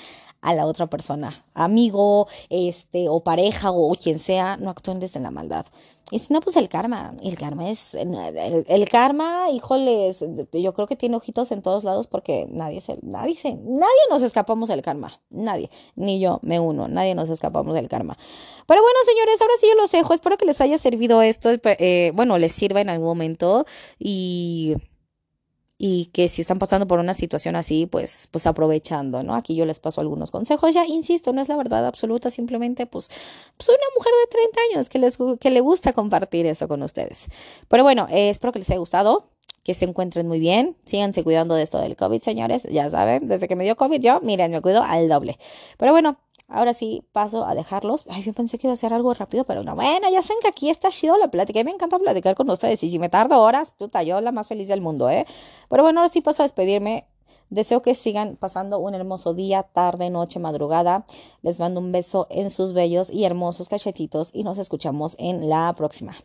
[0.40, 1.44] a la otra persona.
[1.53, 5.66] Amigo, este, o pareja, o quien sea, no actúen desde la maldad.
[6.11, 7.14] Y si no, pues el karma.
[7.23, 7.95] El karma es.
[7.95, 12.99] El, karma, híjoles, yo creo que tiene ojitos en todos lados porque nadie se.
[13.03, 13.55] Nadie se.
[13.55, 15.21] Nadie nos escapamos del karma.
[15.31, 15.71] Nadie.
[15.97, 16.88] Ni yo me uno.
[16.88, 18.19] Nadie nos escapamos del karma.
[18.67, 20.14] Pero bueno, señores, ahora sí yo los dejo.
[20.14, 21.51] Espero que les haya servido esto.
[21.64, 23.64] Eh, bueno, les sirva en algún momento.
[23.99, 24.77] Y
[25.87, 29.35] y que si están pasando por una situación así, pues, pues aprovechando, ¿no?
[29.35, 33.11] Aquí yo les paso algunos consejos, ya insisto, no es la verdad absoluta, simplemente pues
[33.59, 37.27] soy una mujer de 30 años que, les, que le gusta compartir eso con ustedes.
[37.68, 39.29] Pero bueno, eh, espero que les haya gustado,
[39.62, 43.47] que se encuentren muy bien, síganse cuidando de esto del COVID, señores, ya saben, desde
[43.47, 45.38] que me dio COVID yo, miren, me cuido al doble.
[45.77, 48.04] Pero bueno, Ahora sí, paso a dejarlos.
[48.09, 49.74] Ay, yo pensé que iba a ser algo rápido, pero no.
[49.74, 51.61] Bueno, ya saben que aquí está chido la plática.
[51.61, 52.83] Y me encanta platicar con ustedes.
[52.85, 55.26] Y si me tardo horas, puta, yo la más feliz del mundo, ¿eh?
[55.70, 57.09] Pero bueno, ahora sí paso a despedirme.
[57.50, 61.07] Deseo que sigan pasando un hermoso día, tarde, noche, madrugada.
[61.42, 65.72] Les mando un beso en sus bellos y hermosos cachetitos y nos escuchamos en la
[65.74, 66.16] próxima.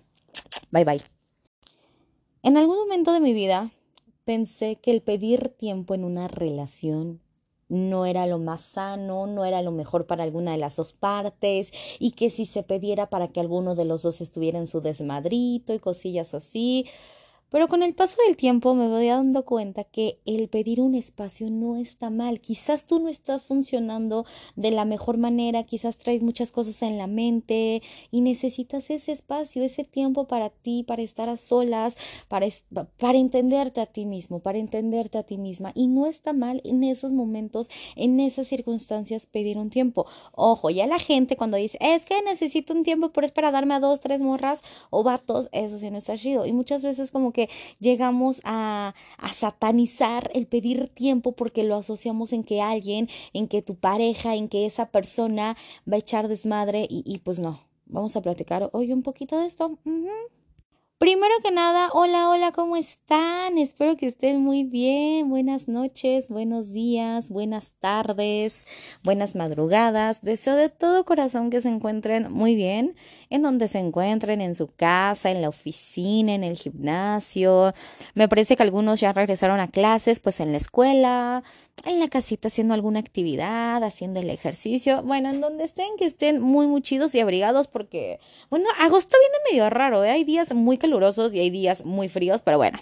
[0.72, 1.02] Bye bye.
[2.42, 3.72] En algún momento de mi vida
[4.24, 7.22] pensé que el pedir tiempo en una relación
[7.70, 11.72] no era lo más sano, no era lo mejor para alguna de las dos partes
[12.00, 15.74] y que si se pediera para que alguno de los dos estuviera en su desmadrito
[15.74, 16.88] y cosillas así,
[17.50, 21.50] pero con el paso del tiempo me voy dando cuenta que el pedir un espacio
[21.50, 22.40] no está mal.
[22.42, 27.08] Quizás tú no estás funcionando de la mejor manera, quizás traes muchas cosas en la
[27.08, 27.82] mente
[28.12, 32.48] y necesitas ese espacio, ese tiempo para ti, para estar a solas, para,
[32.98, 35.72] para entenderte a ti mismo, para entenderte a ti misma.
[35.76, 40.06] Y no está mal en esos momentos, en esas circunstancias, pedir un tiempo.
[40.34, 43.76] Ojo, ya la gente cuando dice, es que necesito un tiempo, pero es para darme
[43.76, 46.46] a dos, tres morras o vatos, eso sí no está chido.
[46.46, 47.39] Y muchas veces como que
[47.80, 53.62] llegamos a, a satanizar el pedir tiempo porque lo asociamos en que alguien, en que
[53.62, 55.56] tu pareja, en que esa persona
[55.90, 57.62] va a echar desmadre y, y pues no.
[57.86, 59.78] Vamos a platicar hoy un poquito de esto.
[61.00, 63.58] Primero que nada, hola, hola, ¿cómo están?
[63.58, 65.30] Espero que estén muy bien.
[65.30, 68.68] Buenas noches, buenos días, buenas tardes,
[69.02, 70.22] buenas madrugadas.
[70.22, 72.98] Deseo de todo corazón que se encuentren muy bien,
[73.30, 77.74] en donde se encuentren, en su casa, en la oficina, en el gimnasio.
[78.14, 81.44] Me parece que algunos ya regresaron a clases, pues en la escuela,
[81.86, 85.02] en la casita haciendo alguna actividad, haciendo el ejercicio.
[85.04, 89.38] Bueno, en donde estén, que estén muy, muy chidos y abrigados porque, bueno, agosto viene
[89.50, 90.12] medio raro, ¿eh?
[90.12, 92.80] Hay días muy calurosos y hay días muy fríos, pero bueno,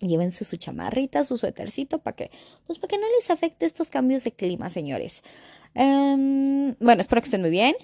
[0.00, 2.30] llévense su chamarrita, su suétercito para que,
[2.66, 5.22] pues para que no les afecte estos cambios de clima, señores.
[5.74, 7.74] Em, bueno, espero que estén muy bien.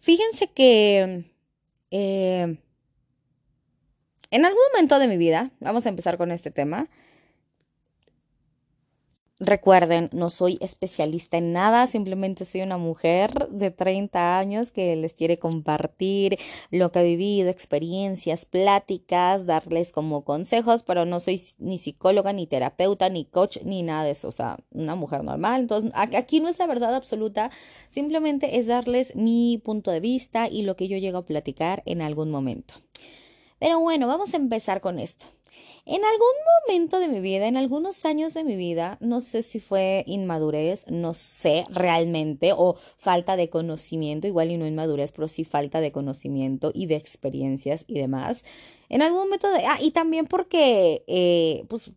[0.00, 1.24] Fíjense que
[1.90, 2.56] eh,
[4.30, 6.88] en algún momento de mi vida, vamos a empezar con este tema,
[9.40, 15.12] Recuerden, no soy especialista en nada, simplemente soy una mujer de 30 años que les
[15.12, 16.38] quiere compartir
[16.70, 22.46] lo que ha vivido, experiencias, pláticas, darles como consejos, pero no soy ni psicóloga, ni
[22.46, 25.62] terapeuta, ni coach, ni nada de eso, o sea, una mujer normal.
[25.62, 27.50] Entonces, aquí no es la verdad absoluta,
[27.90, 32.02] simplemente es darles mi punto de vista y lo que yo llego a platicar en
[32.02, 32.74] algún momento.
[33.58, 35.33] Pero bueno, vamos a empezar con esto.
[35.86, 36.32] En algún
[36.66, 40.86] momento de mi vida, en algunos años de mi vida, no sé si fue inmadurez,
[40.88, 45.92] no sé realmente, o falta de conocimiento, igual y no inmadurez, pero sí falta de
[45.92, 48.44] conocimiento y de experiencias y demás.
[48.88, 49.66] En algún momento de...
[49.66, 51.92] Ah, y también porque, eh, pues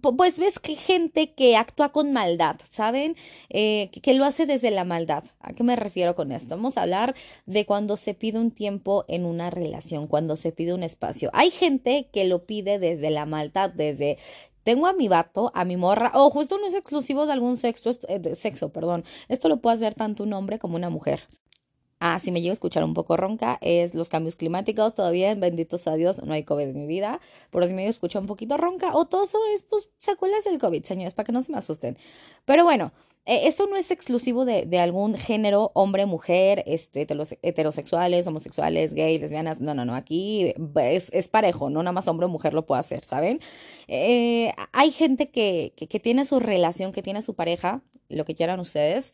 [0.00, 3.16] pues ves que gente que actúa con maldad, ¿saben?
[3.48, 5.24] Eh, que, lo hace desde la maldad.
[5.40, 6.56] ¿A qué me refiero con esto?
[6.56, 7.14] Vamos a hablar
[7.46, 11.30] de cuando se pide un tiempo en una relación, cuando se pide un espacio.
[11.32, 14.18] Hay gente que lo pide desde la maldad, desde
[14.64, 16.12] tengo a mi vato, a mi morra.
[16.14, 19.04] Ojo, esto no es exclusivo de algún sexo, eh, sexo, perdón.
[19.28, 21.28] Esto lo puede hacer tanto un hombre como una mujer.
[22.02, 24.94] Ah, si me llego a escuchar un poco ronca, es los cambios climáticos.
[24.94, 27.20] Todavía, benditos a Dios, no hay COVID en mi vida.
[27.50, 30.58] Pero si me llego a escuchar un poquito ronca o toso, es pues secuelas del
[30.58, 31.98] COVID, señores, para que no se me asusten.
[32.46, 32.92] Pero bueno,
[33.26, 37.06] eh, esto no es exclusivo de, de, algún género, hombre, mujer, este,
[37.42, 39.60] heterosexuales, homosexuales, gays, lesbianas.
[39.60, 39.94] No, no, no.
[39.94, 43.40] Aquí es, es parejo, no nada más hombre o mujer lo puede hacer, ¿saben?
[43.88, 48.58] Eh, hay gente que, que tiene su relación, que tiene su pareja, lo que quieran
[48.58, 49.12] ustedes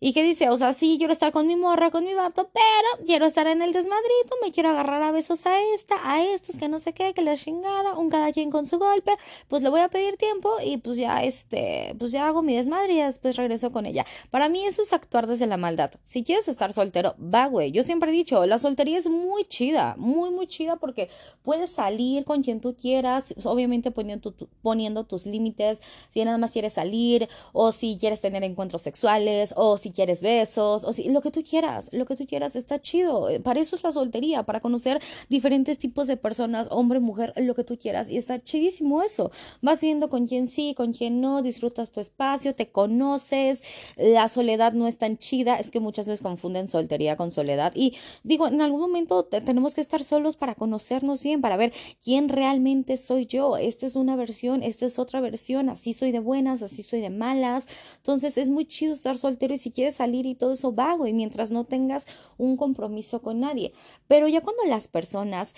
[0.00, 3.06] y que dice, o sea, sí, quiero estar con mi morra, con mi vato, pero
[3.06, 6.68] quiero estar en el desmadrito, me quiero agarrar a besos a esta, a estos, que
[6.68, 9.12] no sé qué, que la chingada, un cada quien con su golpe,
[9.48, 12.94] pues le voy a pedir tiempo y pues ya, este, pues ya hago mi desmadre
[12.94, 14.06] y después regreso con ella.
[14.30, 15.90] Para mí eso es actuar desde la maldad.
[16.04, 17.72] Si quieres estar soltero, va, güey.
[17.72, 21.08] Yo siempre he dicho, la soltería es muy chida, muy, muy chida porque
[21.42, 24.32] puedes salir con quien tú quieras, obviamente poniendo,
[24.62, 25.80] poniendo tus límites,
[26.10, 30.20] si nada más quieres salir, o si quieres tener encuentros sexuales, o si si quieres
[30.20, 33.28] besos, o si lo que tú quieras, lo que tú quieras está chido.
[33.42, 37.64] Para eso es la soltería, para conocer diferentes tipos de personas, hombre, mujer, lo que
[37.64, 38.10] tú quieras.
[38.10, 39.30] Y está chidísimo eso.
[39.62, 43.62] Vas viendo con quién sí, con quién no, disfrutas tu espacio, te conoces,
[43.96, 47.72] la soledad no es tan chida, es que muchas veces confunden soltería con soledad.
[47.74, 51.72] Y digo, en algún momento tenemos que estar solos para conocernos bien, para ver
[52.04, 53.56] quién realmente soy yo.
[53.56, 57.08] Esta es una versión, esta es otra versión, así soy de buenas, así soy de
[57.08, 57.68] malas.
[57.96, 61.12] Entonces es muy chido estar soltero y si quieres salir y todo eso vago y
[61.12, 62.04] mientras no tengas
[62.36, 63.72] un compromiso con nadie.
[64.08, 65.54] Pero ya cuando las personas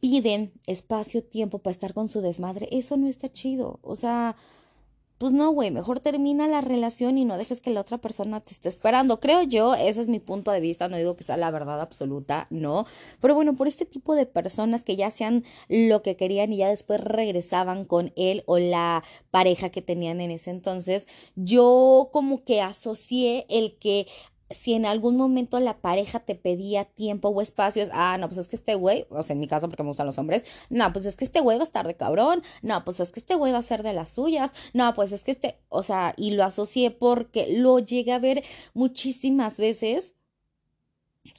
[0.00, 3.78] piden espacio, tiempo para estar con su desmadre, eso no está chido.
[3.82, 4.34] O sea,
[5.18, 8.52] pues no, güey, mejor termina la relación y no dejes que la otra persona te
[8.52, 9.20] esté esperando.
[9.20, 12.46] Creo yo, ese es mi punto de vista, no digo que sea la verdad absoluta,
[12.50, 12.86] no.
[13.20, 16.68] Pero bueno, por este tipo de personas que ya sean lo que querían y ya
[16.68, 22.60] después regresaban con él o la pareja que tenían en ese entonces, yo como que
[22.60, 24.06] asocié el que
[24.50, 28.48] si en algún momento la pareja te pedía tiempo o espacios, ah, no, pues es
[28.48, 31.06] que este güey, o sea, en mi caso porque me gustan los hombres, no, pues
[31.06, 33.52] es que este güey va a estar de cabrón, no, pues es que este güey
[33.52, 36.44] va a ser de las suyas, no, pues es que este, o sea, y lo
[36.44, 40.12] asocié porque lo llegué a ver muchísimas veces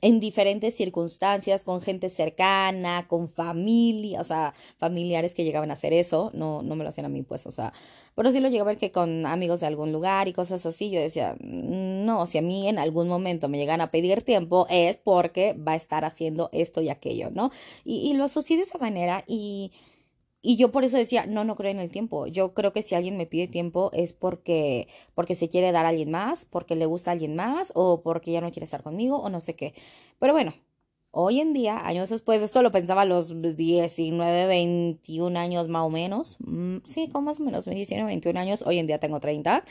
[0.01, 5.93] en diferentes circunstancias, con gente cercana, con familia, o sea, familiares que llegaban a hacer
[5.93, 7.73] eso, no, no me lo hacían a mí, pues, o sea,
[8.15, 10.89] pero sí lo llegué a ver que con amigos de algún lugar y cosas así,
[10.89, 14.67] yo decía, mm, no, si a mí en algún momento me llegan a pedir tiempo
[14.69, 17.51] es porque va a estar haciendo esto y aquello, ¿no?
[17.83, 19.71] Y, y lo asocié de esa manera y
[20.45, 22.27] y yo por eso decía, no, no creo en el tiempo.
[22.27, 25.89] Yo creo que si alguien me pide tiempo es porque, porque se quiere dar a
[25.89, 29.17] alguien más, porque le gusta a alguien más, o porque ya no quiere estar conmigo,
[29.17, 29.73] o no sé qué.
[30.19, 30.53] Pero bueno,
[31.09, 35.89] hoy en día, años después, esto lo pensaba a los 19, 21 años más o
[35.89, 36.37] menos.
[36.41, 38.63] Mm, sí, como más o menos, 19, 21 años.
[38.67, 39.65] Hoy en día tengo 30.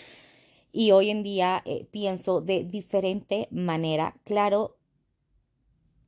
[0.73, 4.17] Y hoy en día eh, pienso de diferente manera.
[4.25, 4.77] Claro,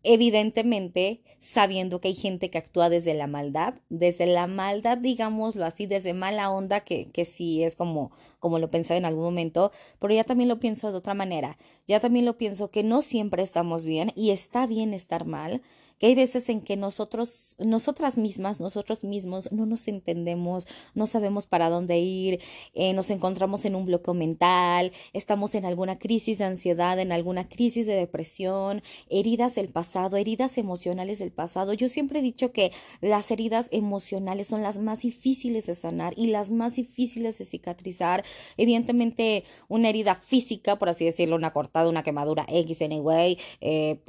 [0.06, 5.86] evidentemente sabiendo que hay gente que actúa desde la maldad, desde la maldad, digámoslo así,
[5.86, 10.14] desde mala onda, que, que sí es como, como lo pensaba en algún momento, pero
[10.14, 13.84] ya también lo pienso de otra manera, ya también lo pienso que no siempre estamos
[13.84, 15.62] bien y está bien estar mal,
[15.98, 21.46] que hay veces en que nosotros, nosotras mismas, nosotros mismos no nos entendemos, no sabemos
[21.46, 22.40] para dónde ir,
[22.74, 27.48] eh, nos encontramos en un bloqueo mental, estamos en alguna crisis de ansiedad, en alguna
[27.48, 31.72] crisis de depresión, heridas del pasado, heridas emocionales del pasado.
[31.72, 36.28] Yo siempre he dicho que las heridas emocionales son las más difíciles de sanar y
[36.28, 38.24] las más difíciles de cicatrizar.
[38.56, 44.00] Evidentemente, una herida física, por así decirlo, una cortada, una quemadura X, anyway, eh,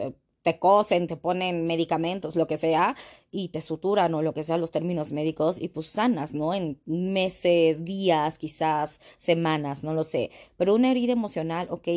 [0.48, 2.96] te cosen, te ponen medicamentos, lo que sea,
[3.32, 6.54] y te suturan o lo que sea los términos médicos, y pues sanas, ¿no?
[6.54, 10.32] En meses, días, quizás semanas, no lo sé.
[10.56, 11.90] Pero una herida emocional, ok,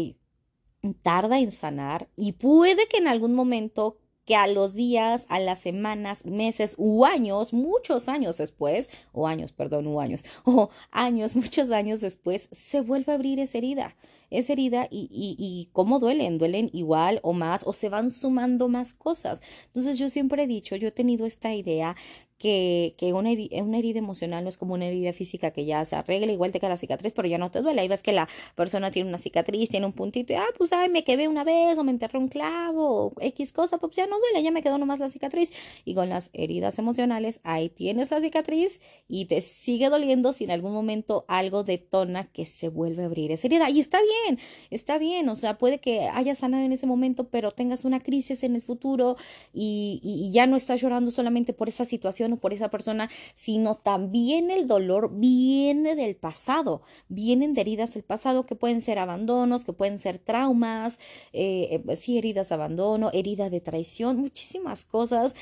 [1.03, 5.61] tarda en sanar y puede que en algún momento que a los días, a las
[5.61, 11.71] semanas, meses u años, muchos años después, o años, perdón, u años, o años, muchos
[11.71, 13.95] años después, se vuelve a abrir esa herida
[14.31, 18.69] esa herida y, y, y cómo duelen, duelen igual o más o se van sumando
[18.69, 19.43] más cosas.
[19.67, 21.97] Entonces yo siempre he dicho, yo he tenido esta idea
[22.41, 25.85] que, que una, herida, una, herida emocional no es como una herida física que ya
[25.85, 27.83] se arregla, igual te queda la cicatriz, pero ya no te duele.
[27.83, 30.89] Ahí ves que la persona tiene una cicatriz, tiene un puntito, y, ah, pues, ay,
[30.89, 34.19] me quedé una vez, o me enterré un clavo, o X cosa, pues ya no
[34.19, 35.53] duele, ya me quedó nomás la cicatriz.
[35.85, 40.51] Y con las heridas emocionales, ahí tienes la cicatriz y te sigue doliendo si en
[40.51, 43.69] algún momento algo detona que se vuelve a abrir esa herida.
[43.69, 44.39] Y está bien,
[44.71, 48.43] está bien, o sea, puede que hayas sanado en ese momento, pero tengas una crisis
[48.45, 49.17] en el futuro
[49.53, 53.77] y, y, y ya no estás llorando solamente por esa situación por esa persona, sino
[53.77, 59.65] también el dolor viene del pasado, vienen de heridas del pasado que pueden ser abandonos,
[59.65, 60.99] que pueden ser traumas,
[61.33, 65.35] eh, eh sí, heridas de abandono, herida de traición, muchísimas cosas.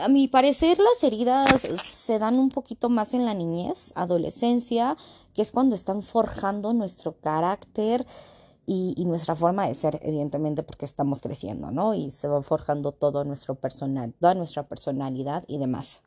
[0.00, 4.96] A mi parecer las heridas se dan un poquito más en la niñez, adolescencia,
[5.34, 8.06] que es cuando están forjando nuestro carácter,
[8.66, 11.94] y, y, nuestra forma de ser, evidentemente, porque estamos creciendo, ¿no?
[11.94, 16.02] Y se va forjando todo nuestro personal, toda nuestra personalidad y demás.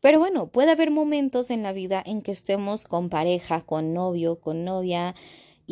[0.00, 4.40] Pero bueno, puede haber momentos en la vida en que estemos con pareja, con novio,
[4.40, 5.14] con novia,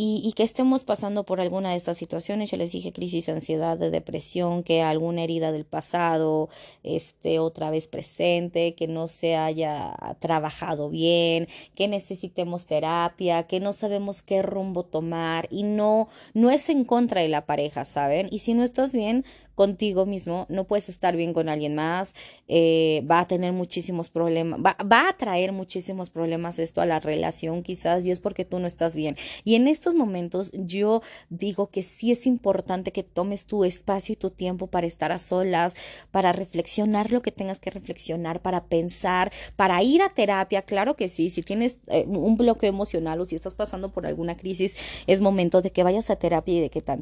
[0.00, 3.90] y, que estemos pasando por alguna de estas situaciones, ya les dije crisis, ansiedad, de
[3.90, 6.48] depresión, que alguna herida del pasado
[6.84, 13.72] esté otra vez presente, que no se haya trabajado bien, que necesitemos terapia, que no
[13.72, 18.28] sabemos qué rumbo tomar y no, no es en contra de la pareja, ¿saben?
[18.30, 19.24] Y si no estás bien,
[19.58, 22.14] contigo mismo, no puedes estar bien con alguien más,
[22.46, 27.00] eh, va a tener muchísimos problemas, va, va, a traer muchísimos problemas esto a la
[27.00, 29.16] relación quizás y es porque tú no estás bien.
[29.42, 34.16] Y en estos momentos yo digo que sí es importante que tomes tu espacio y
[34.16, 35.74] tu tiempo para estar a solas,
[36.12, 41.08] para reflexionar lo que tengas que reflexionar, para pensar, para ir a terapia, claro que
[41.08, 44.76] sí, si tienes eh, un bloqueo emocional o si estás pasando por alguna crisis,
[45.08, 46.94] es momento de que vayas a terapia y de que te,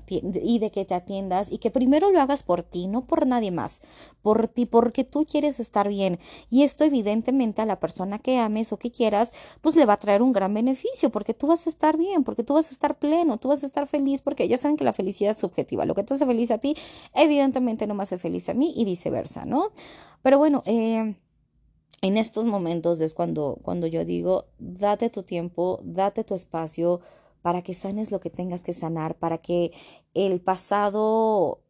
[0.43, 3.51] y de que te atiendas y que primero lo hagas por ti, no por nadie
[3.51, 3.83] más,
[4.23, 6.19] por ti, porque tú quieres estar bien.
[6.49, 9.99] Y esto evidentemente a la persona que ames o que quieras, pues le va a
[9.99, 12.99] traer un gran beneficio, porque tú vas a estar bien, porque tú vas a estar
[12.99, 15.85] pleno, tú vas a estar feliz, porque ya saben que la felicidad es subjetiva.
[15.85, 16.77] Lo que te hace feliz a ti,
[17.15, 19.73] evidentemente no me hace feliz a mí y viceversa, ¿no?
[20.23, 21.17] Pero bueno, eh
[22.03, 27.01] en estos momentos es cuando, cuando yo digo, date tu tiempo, date tu espacio
[27.43, 29.73] para que sanes lo que tengas que sanar, para que
[30.15, 31.61] el pasado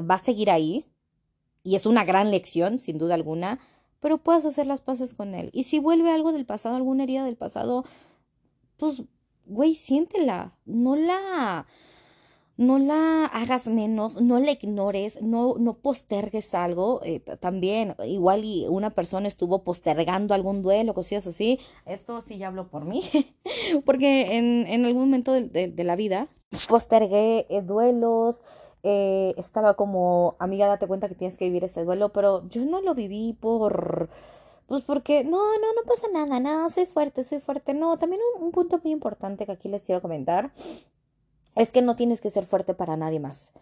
[0.00, 0.86] va a seguir ahí,
[1.62, 3.58] y es una gran lección, sin duda alguna,
[4.00, 5.50] pero puedas hacer las paces con él.
[5.52, 7.84] Y si vuelve algo del pasado, alguna herida del pasado,
[8.76, 9.02] pues,
[9.46, 11.66] güey, siéntela, no la
[12.56, 17.00] no la hagas menos, no la ignores, no, no postergues algo.
[17.04, 21.58] Eh, también, igual y una persona estuvo postergando algún duelo, cosillas así.
[21.86, 23.02] Esto sí ya hablo por mí,
[23.84, 26.28] porque en, en, algún momento de, de, la vida
[26.68, 28.42] postergué eh, duelos.
[28.84, 32.80] Eh, estaba como, amiga, date cuenta que tienes que vivir este duelo, pero yo no
[32.80, 34.08] lo viví por,
[34.66, 37.74] pues porque, no, no, no pasa nada, nada, soy fuerte, soy fuerte.
[37.74, 40.50] No, también un, un punto muy importante que aquí les quiero comentar
[41.54, 43.52] es que no tienes que ser fuerte para nadie más.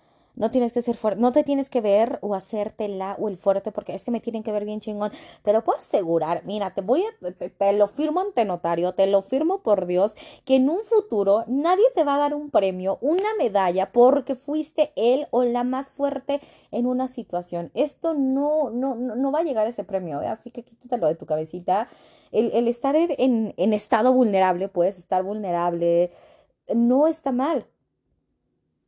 [0.41, 3.73] No tienes que ser fuerte, no te tienes que ver o hacértela o el fuerte
[3.73, 5.13] porque es que me tienen que ver bien chingón.
[5.43, 9.21] Te lo puedo asegurar, mira, te voy a, te, lo firmo ante notario, te lo
[9.21, 10.15] firmo por Dios,
[10.47, 14.93] que en un futuro nadie te va a dar un premio, una medalla porque fuiste
[14.97, 17.71] él o la más fuerte en una situación.
[17.75, 20.29] Esto no, no, no, va a llegar ese premio, ¿eh?
[20.29, 21.87] así que quítatelo de tu cabecita.
[22.33, 26.13] El, el estar en, en estado vulnerable, puedes estar vulnerable,
[26.75, 27.67] no está mal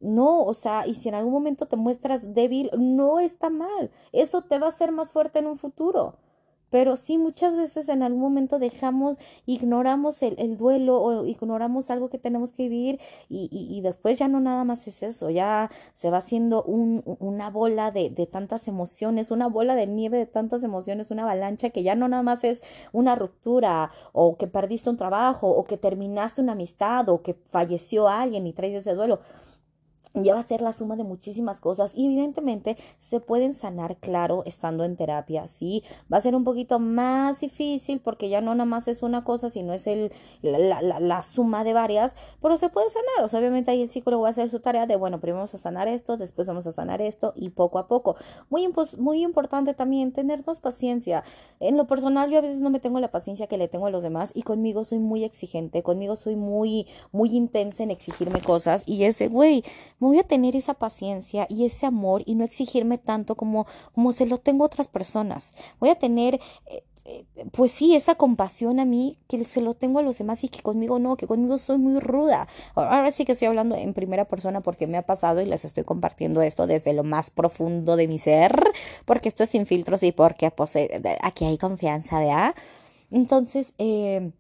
[0.03, 3.91] no, o sea, y si en algún momento te muestras débil, no está mal.
[4.13, 6.17] Eso te va a hacer más fuerte en un futuro.
[6.73, 12.09] Pero sí, muchas veces en algún momento dejamos, ignoramos el, el duelo o ignoramos algo
[12.09, 12.99] que tenemos que vivir
[13.29, 17.03] y, y, y, después ya no nada más es eso, ya se va haciendo un,
[17.21, 21.69] una bola de, de tantas emociones, una bola de nieve de tantas emociones, una avalancha
[21.69, 25.77] que ya no nada más es una ruptura o que perdiste un trabajo o que
[25.77, 29.21] terminaste una amistad o que falleció alguien y traes ese duelo
[30.15, 34.43] ya va a ser la suma de muchísimas cosas y evidentemente se pueden sanar, claro,
[34.47, 35.83] estando en terapia, sí,
[36.13, 39.51] va a ser un poquito más difícil porque ya no nada más es una cosa,
[39.51, 43.41] sino es el, la, la, la suma de varias, pero se puede sanar, o sea,
[43.41, 45.89] obviamente ahí el psicólogo va a hacer su tarea de, bueno, primero vamos a sanar
[45.89, 48.17] esto, después vamos a sanar esto y poco a poco.
[48.51, 51.25] Muy, muy importante también tenernos paciencia.
[51.61, 53.91] En lo personal yo a veces no me tengo la paciencia que le tengo a
[53.91, 58.83] los demás y conmigo soy muy exigente, conmigo soy muy, muy intensa en exigirme cosas
[58.87, 59.63] y ese, güey,
[60.09, 64.27] voy a tener esa paciencia y ese amor y no exigirme tanto como, como se
[64.27, 65.55] lo tengo a otras personas.
[65.79, 69.99] Voy a tener, eh, eh, pues sí, esa compasión a mí que se lo tengo
[69.99, 72.49] a los demás y que conmigo no, que conmigo soy muy ruda.
[72.75, 75.85] Ahora sí que estoy hablando en primera persona porque me ha pasado y les estoy
[75.85, 78.73] compartiendo esto desde lo más profundo de mi ser,
[79.05, 82.55] porque esto es sin filtros y porque pues, eh, aquí hay confianza, ¿verdad?
[83.11, 84.33] Entonces, eh,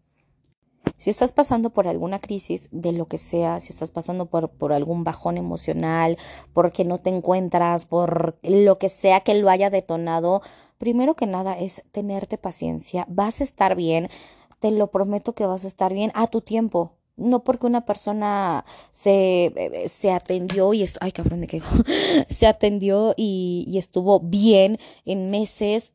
[0.96, 4.72] si estás pasando por alguna crisis de lo que sea, si estás pasando por, por
[4.72, 6.16] algún bajón emocional,
[6.52, 10.42] porque no te encuentras, por lo que sea que lo haya detonado,
[10.78, 13.04] primero que nada es tenerte paciencia.
[13.08, 14.08] Vas a estar bien,
[14.60, 16.92] te lo prometo que vas a estar bien a tu tiempo.
[17.16, 21.46] No porque una persona se, eh, se atendió y esto, ay cabrón
[22.28, 25.92] se atendió y, y estuvo bien en meses,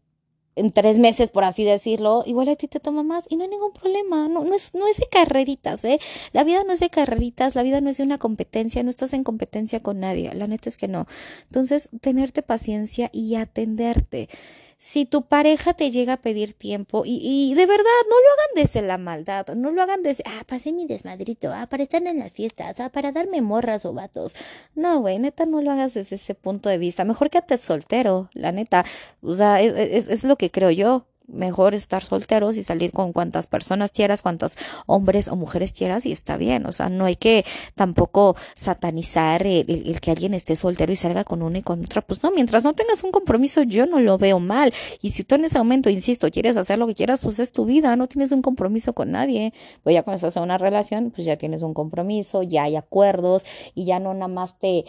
[0.57, 3.49] en tres meses, por así decirlo, igual a ti te toma más y no hay
[3.49, 4.27] ningún problema.
[4.27, 5.99] No, no, es, no es de carreritas, ¿eh?
[6.33, 9.13] La vida no es de carreritas, la vida no es de una competencia, no estás
[9.13, 10.33] en competencia con nadie.
[10.33, 11.07] La neta es que no.
[11.43, 14.29] Entonces, tenerte paciencia y atenderte
[14.77, 18.63] si tu pareja te llega a pedir tiempo y, y de verdad no lo hagan
[18.63, 22.19] desde la maldad, no lo hagan desde, ah, pasé mi desmadrito, ah, para estar en
[22.19, 24.35] las fiestas, ah, para darme morras o vatos.
[24.75, 27.05] No, güey, neta, no lo hagas desde ese punto de vista.
[27.05, 28.85] Mejor que te soltero, la neta.
[29.21, 33.13] O sea, es, es, es lo que creo yo mejor estar solteros y salir con
[33.13, 36.65] cuantas personas quieras, cuantos hombres o mujeres quieras y está bien.
[36.65, 41.41] O sea, no hay que tampoco satanizar el, que alguien esté soltero y salga con
[41.41, 42.01] una y con otra.
[42.01, 44.73] Pues no, mientras no tengas un compromiso, yo no lo veo mal.
[45.01, 47.65] Y si tú en ese momento, insisto, quieres hacer lo que quieras, pues es tu
[47.65, 49.53] vida, no tienes un compromiso con nadie.
[49.83, 53.45] Pues ya cuando estás en una relación, pues ya tienes un compromiso, ya hay acuerdos
[53.75, 54.85] y ya no nada más te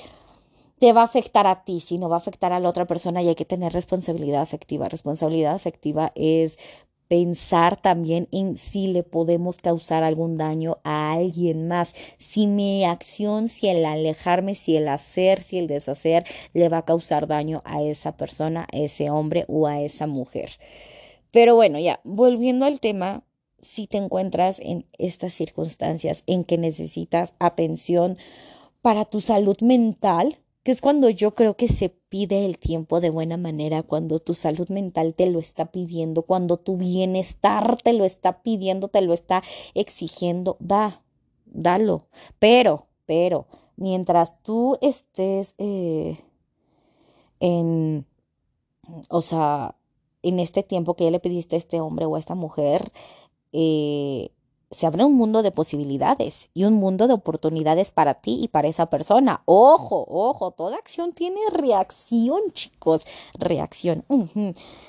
[0.78, 3.28] te va a afectar a ti, sino va a afectar a la otra persona y
[3.28, 4.88] hay que tener responsabilidad afectiva.
[4.88, 6.58] Responsabilidad afectiva es
[7.08, 13.48] pensar también en si le podemos causar algún daño a alguien más, si mi acción,
[13.48, 17.82] si el alejarme, si el hacer, si el deshacer le va a causar daño a
[17.82, 20.50] esa persona, a ese hombre o a esa mujer.
[21.30, 23.24] Pero bueno, ya, volviendo al tema,
[23.60, 28.16] si te encuentras en estas circunstancias en que necesitas atención
[28.82, 30.38] para tu salud mental,
[30.68, 34.34] que es cuando yo creo que se pide el tiempo de buena manera, cuando tu
[34.34, 39.14] salud mental te lo está pidiendo, cuando tu bienestar te lo está pidiendo, te lo
[39.14, 39.42] está
[39.72, 41.00] exigiendo, da,
[41.46, 42.02] dalo.
[42.38, 43.46] Pero, pero,
[43.76, 46.18] mientras tú estés eh,
[47.40, 48.04] en,
[49.08, 49.74] o sea,
[50.20, 52.92] en este tiempo que ya le pediste a este hombre o a esta mujer,
[53.52, 54.32] eh,
[54.70, 58.68] se abre un mundo de posibilidades y un mundo de oportunidades para ti y para
[58.68, 59.42] esa persona.
[59.46, 63.04] Ojo, ojo, toda acción tiene reacción, chicos,
[63.34, 64.04] reacción.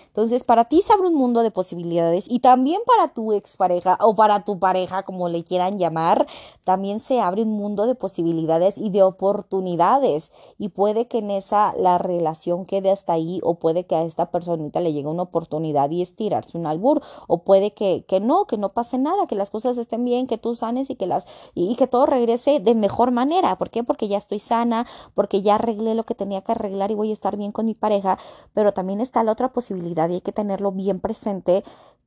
[0.10, 4.16] Entonces, para ti se abre un mundo de posibilidades y también para tu expareja o
[4.16, 6.28] para tu pareja, como le quieran llamar,
[6.66, 10.32] también se abre un mundo de posibilidades y de oportunidades.
[10.58, 14.30] Y puede que en esa la relación quede hasta ahí o puede que a esta
[14.30, 18.58] personita le llegue una oportunidad y estirarse un albur o puede que, que no, que
[18.58, 21.76] no pase nada, que las cosas estén bien, que tú sanes y que las y
[21.76, 23.58] que todo regrese de mejor manera.
[23.58, 23.84] ¿Por qué?
[23.84, 27.14] Porque ya estoy sana, porque ya arreglé lo que tenía que arreglar y voy a
[27.14, 28.18] estar bien con mi pareja,
[28.54, 31.64] pero también está la otra posibilidad y hay que tenerlo bien presente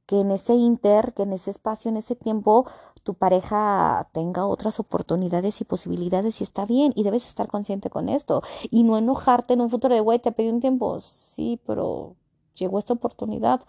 [0.07, 2.67] que en ese inter, que en ese espacio, en ese tiempo,
[3.03, 8.09] tu pareja tenga otras oportunidades y posibilidades y está bien y debes estar consciente con
[8.09, 12.17] esto y no enojarte en un futuro de, güey, te pedí un tiempo, sí, pero
[12.55, 13.61] llegó esta oportunidad,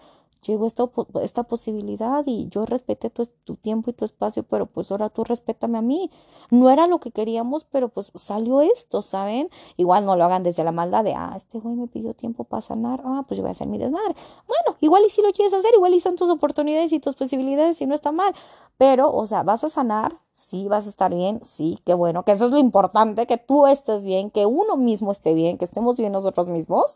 [0.46, 0.90] llegó esta,
[1.22, 5.24] esta posibilidad y yo respeté tu, tu, tiempo y tu espacio, pero pues ahora tú
[5.24, 6.12] respétame a mí.
[6.50, 9.50] No era lo que queríamos, pero pues salió esto, ¿saben?
[9.78, 12.62] Igual no lo hagan desde la maldad de, ah, este güey me pidió tiempo para
[12.62, 14.16] sanar, ah, pues yo voy a hacer mi desmadre.
[14.48, 17.82] Bueno, igual y si lo quieres hacer, igual y son tus oportunidades y tus posibilidades
[17.82, 18.34] y no está mal,
[18.78, 22.34] pero, o sea, vas a sanar, sí, vas a estar bien, sí, qué bueno, que
[22.34, 25.98] eso es lo importante, que tú estés bien, que uno mismo esté bien, que estemos
[25.98, 26.96] bien nosotros mismos,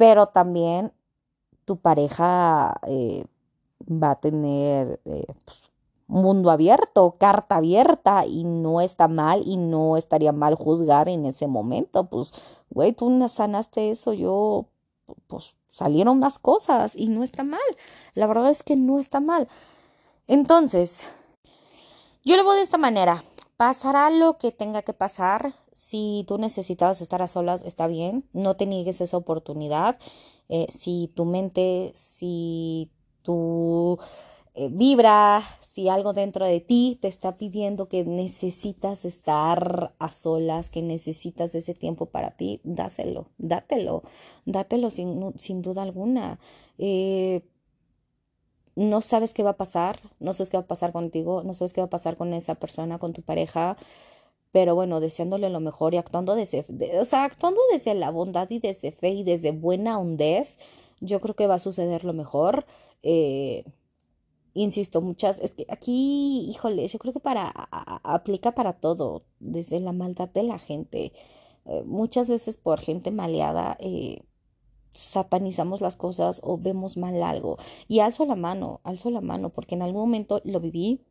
[0.00, 0.94] pero también
[1.66, 3.26] tu pareja eh,
[3.86, 5.64] va a tener eh, pues,
[6.06, 11.48] mundo abierto, carta abierta y no está mal y no estaría mal juzgar en ese
[11.48, 12.04] momento.
[12.04, 12.32] Pues,
[12.70, 14.68] güey, tú sanaste eso, yo,
[15.26, 17.60] pues salieron más cosas y no está mal.
[18.14, 19.48] La verdad es que no está mal.
[20.28, 21.04] Entonces,
[22.24, 23.22] yo lo veo de esta manera.
[23.58, 25.52] Pasará lo que tenga que pasar.
[25.72, 28.24] Si tú necesitabas estar a solas, está bien.
[28.32, 29.98] No te niegues esa oportunidad.
[30.48, 32.90] Eh, si tu mente, si
[33.22, 33.98] tu
[34.54, 40.70] eh, vibra, si algo dentro de ti te está pidiendo que necesitas estar a solas,
[40.70, 44.02] que necesitas ese tiempo para ti, dáselo, dátelo,
[44.46, 46.40] dátelo sin, sin duda alguna.
[46.78, 47.42] Eh,
[48.76, 51.72] no sabes qué va a pasar, no sabes qué va a pasar contigo, no sabes
[51.72, 53.76] qué va a pasar con esa persona, con tu pareja,
[54.52, 56.64] pero bueno, deseándole lo mejor y actuando desde,
[56.98, 60.58] o sea, actuando desde la bondad y desde fe y desde buena hondez,
[61.00, 62.66] yo creo que va a suceder lo mejor.
[63.02, 63.64] Eh,
[64.54, 67.50] insisto, muchas, es que aquí, híjole, yo creo que para,
[68.02, 71.12] aplica para todo, desde la maldad de la gente.
[71.66, 74.22] Eh, muchas veces por gente maleada, eh,
[74.92, 77.58] satanizamos las cosas o vemos mal algo.
[77.88, 81.02] Y alzo la mano, alzo la mano, porque en algún momento lo viví,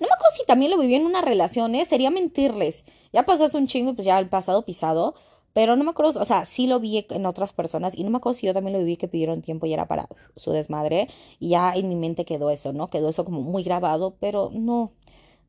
[0.00, 1.84] no me acuerdo si también lo viví en una relación, ¿eh?
[1.84, 2.84] Sería mentirles.
[3.12, 5.14] Ya pasaste un chingo, pues ya el pasado pisado.
[5.52, 8.18] Pero no me acuerdo, o sea, sí lo vi en otras personas y no me
[8.18, 11.08] acuerdo si yo también lo viví que pidieron tiempo y era para su desmadre.
[11.40, 12.88] Y ya en mi mente quedó eso, ¿no?
[12.88, 14.92] Quedó eso como muy grabado, pero no,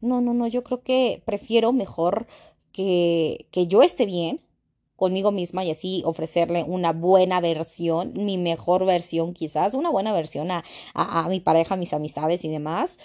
[0.02, 2.28] no, no, no, yo creo que prefiero mejor
[2.72, 4.42] que, que yo esté bien
[4.96, 10.52] conmigo misma y así ofrecerle una buena versión, mi mejor versión quizás, una buena versión
[10.52, 12.98] a, a, a mi pareja, a mis amistades y demás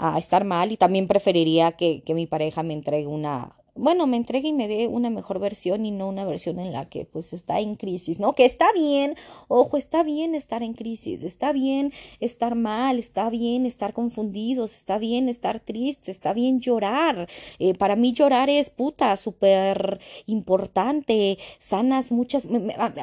[0.00, 4.16] a estar mal y también preferiría que, que mi pareja me entregue una, bueno, me
[4.16, 7.32] entregue y me dé una mejor versión y no una versión en la que pues
[7.32, 8.34] está en crisis, ¿no?
[8.34, 9.14] Que está bien,
[9.48, 14.98] ojo, está bien estar en crisis, está bien estar mal, está bien estar confundidos, está
[14.98, 17.28] bien estar triste, está bien llorar.
[17.58, 22.48] Eh, para mí llorar es puta, súper importante, sanas muchas,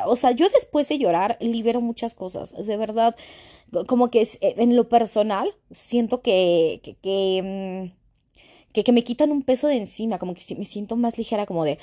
[0.05, 3.15] o sea, yo después de llorar libero muchas cosas, de verdad,
[3.87, 7.97] como que en lo personal siento que, que, que mm,
[8.83, 11.79] que, me quitan un peso de encima, como que me siento más ligera, como de,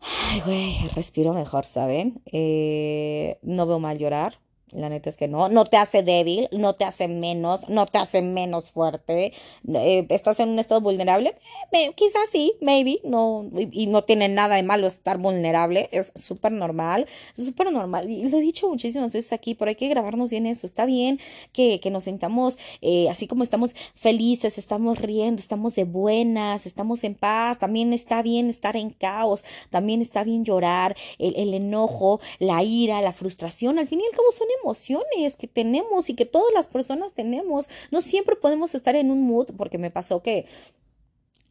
[0.00, 2.22] ay, güey, respiro mejor, ¿saben?
[2.26, 4.38] Eh, no veo mal llorar.
[4.72, 7.98] La neta es que no, no te hace débil, no te hace menos, no te
[7.98, 9.32] hace menos fuerte.
[9.68, 11.36] Eh, ¿Estás en un estado vulnerable?
[11.72, 16.52] Eh, quizás sí, maybe, no, y, no tiene nada de malo estar vulnerable, es súper
[16.52, 18.08] normal, súper normal.
[18.08, 20.66] Y lo he dicho muchísimas veces aquí, pero hay que grabarnos bien eso.
[20.66, 21.18] Está bien
[21.52, 27.04] que, que nos sintamos eh, así como estamos felices, estamos riendo, estamos de buenas, estamos
[27.04, 27.58] en paz.
[27.58, 33.00] También está bien estar en caos, también está bien llorar, el, el enojo, la ira,
[33.02, 33.78] la frustración.
[33.78, 37.68] Al fin y al cabo son emociones que tenemos y que todas las personas tenemos.
[37.90, 40.46] No siempre podemos estar en un mood, porque me pasó que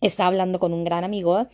[0.01, 1.47] estaba hablando con un gran amigo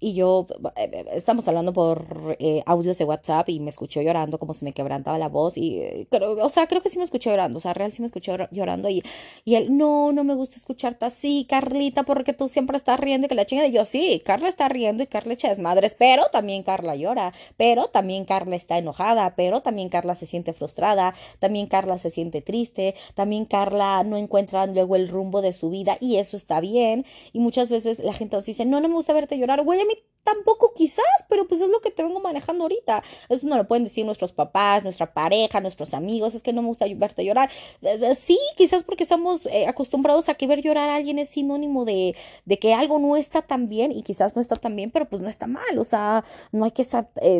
[0.00, 0.46] y yo,
[0.76, 4.64] eh, eh, estamos hablando por eh, audios de WhatsApp y me escuchó llorando como si
[4.64, 7.74] me quebrantaba la voz y, o sea, creo que sí me escuchó llorando, o sea,
[7.74, 9.02] real sí me escuchó llorando y,
[9.44, 13.28] y él, no, no me gusta escucharte así, Carlita, porque tú siempre estás riendo y
[13.28, 16.62] que la chinga de yo, sí, Carla está riendo y Carla echa desmadres, pero también
[16.62, 21.98] Carla llora, pero también Carla está enojada, pero también Carla se siente frustrada, también Carla
[21.98, 26.38] se siente triste, también Carla no encuentra luego el rumbo de su vida y eso
[26.38, 29.62] está bien y muchas veces la gente nos dice, no, no me gusta verte llorar,
[29.62, 30.02] güey, me
[30.34, 33.02] tampoco quizás, pero pues es lo que te vengo manejando ahorita.
[33.28, 36.68] Eso no lo pueden decir nuestros papás, nuestra pareja, nuestros amigos, es que no me
[36.68, 37.50] gusta verte llorar.
[37.82, 41.30] Eh, eh, sí, quizás porque estamos eh, acostumbrados a que ver llorar a alguien es
[41.30, 42.14] sinónimo de,
[42.44, 45.22] de, que algo no está tan bien y quizás no está tan bien, pero pues
[45.22, 46.86] no está mal, o sea, no hay que,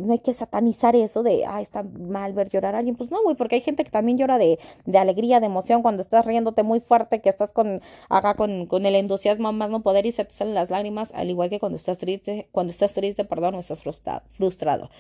[0.03, 3.23] no hay que satanizar eso de, ah, está mal ver llorar a alguien, pues no,
[3.23, 6.63] güey, porque hay gente que también llora de, de alegría, de emoción, cuando estás riéndote
[6.63, 10.25] muy fuerte, que estás con, acá con, con el entusiasmo más no poder y se
[10.25, 13.59] te salen las lágrimas, al igual que cuando estás triste, cuando estás triste, perdón, o
[13.61, 13.83] estás
[14.29, 14.91] frustrado.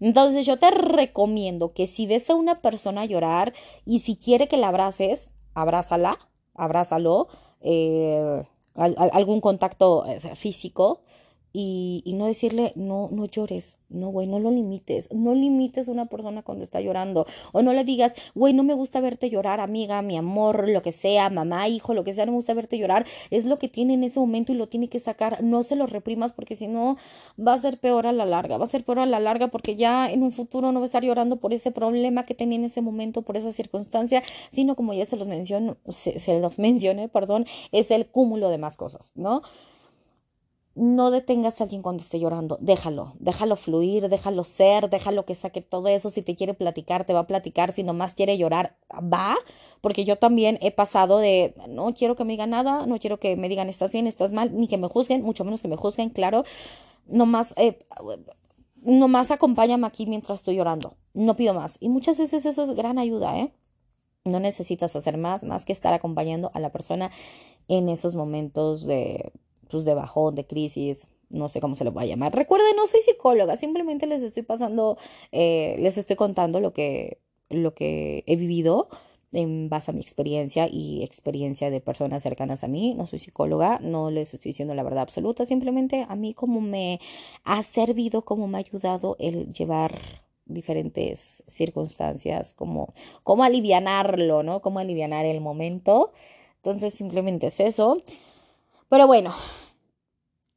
[0.00, 3.52] Entonces yo te recomiendo que si ves a una persona llorar
[3.84, 6.18] y si quiere que la abraces, abrázala,
[6.54, 7.28] abrázalo,
[7.60, 8.42] eh,
[8.74, 11.02] algún contacto eh, físico
[11.52, 15.12] y, y no decirle, no, no llores, no, güey, no lo limites.
[15.12, 17.26] No limites a una persona cuando está llorando.
[17.52, 20.92] O no le digas, güey, no me gusta verte llorar, amiga, mi amor, lo que
[20.92, 23.04] sea, mamá, hijo, lo que sea, no me gusta verte llorar.
[23.30, 25.42] Es lo que tiene en ese momento y lo tiene que sacar.
[25.42, 26.96] No se lo reprimas porque si no
[27.38, 28.58] va a ser peor a la larga.
[28.58, 30.86] Va a ser peor a la larga porque ya en un futuro no va a
[30.86, 34.22] estar llorando por ese problema que tenía en ese momento, por esa circunstancia,
[34.52, 38.58] sino como ya se los menciono, se, se los mencioné, perdón, es el cúmulo de
[38.58, 39.42] más cosas, ¿no?
[40.74, 45.60] No detengas a alguien cuando esté llorando, déjalo, déjalo fluir, déjalo ser, déjalo que saque
[45.60, 49.36] todo eso, si te quiere platicar, te va a platicar, si nomás quiere llorar, va,
[49.80, 53.36] porque yo también he pasado de, no quiero que me digan nada, no quiero que
[53.36, 56.10] me digan estás bien, estás mal, ni que me juzguen, mucho menos que me juzguen,
[56.10, 56.44] claro,
[57.06, 57.84] nomás, eh,
[58.80, 62.98] nomás acompáñame aquí mientras estoy llorando, no pido más, y muchas veces eso es gran
[62.98, 63.52] ayuda, ¿eh?
[64.24, 67.10] No necesitas hacer más, más que estar acompañando a la persona
[67.68, 69.32] en esos momentos de
[69.70, 72.34] pues, de bajón, de crisis, no sé cómo se lo voy a llamar.
[72.34, 74.98] Recuerden, no soy psicóloga, simplemente les estoy pasando,
[75.32, 77.18] eh, les estoy contando lo que,
[77.48, 78.88] lo que he vivido
[79.32, 82.94] en base a mi experiencia y experiencia de personas cercanas a mí.
[82.94, 87.00] No soy psicóloga, no les estoy diciendo la verdad absoluta, simplemente a mí como me
[87.44, 92.92] ha servido, como me ha ayudado el llevar diferentes circunstancias, como,
[93.22, 94.60] como alivianarlo, ¿no?
[94.60, 96.12] Cómo alivianar el momento.
[96.56, 97.98] Entonces simplemente es eso.
[98.90, 99.32] Pero bueno,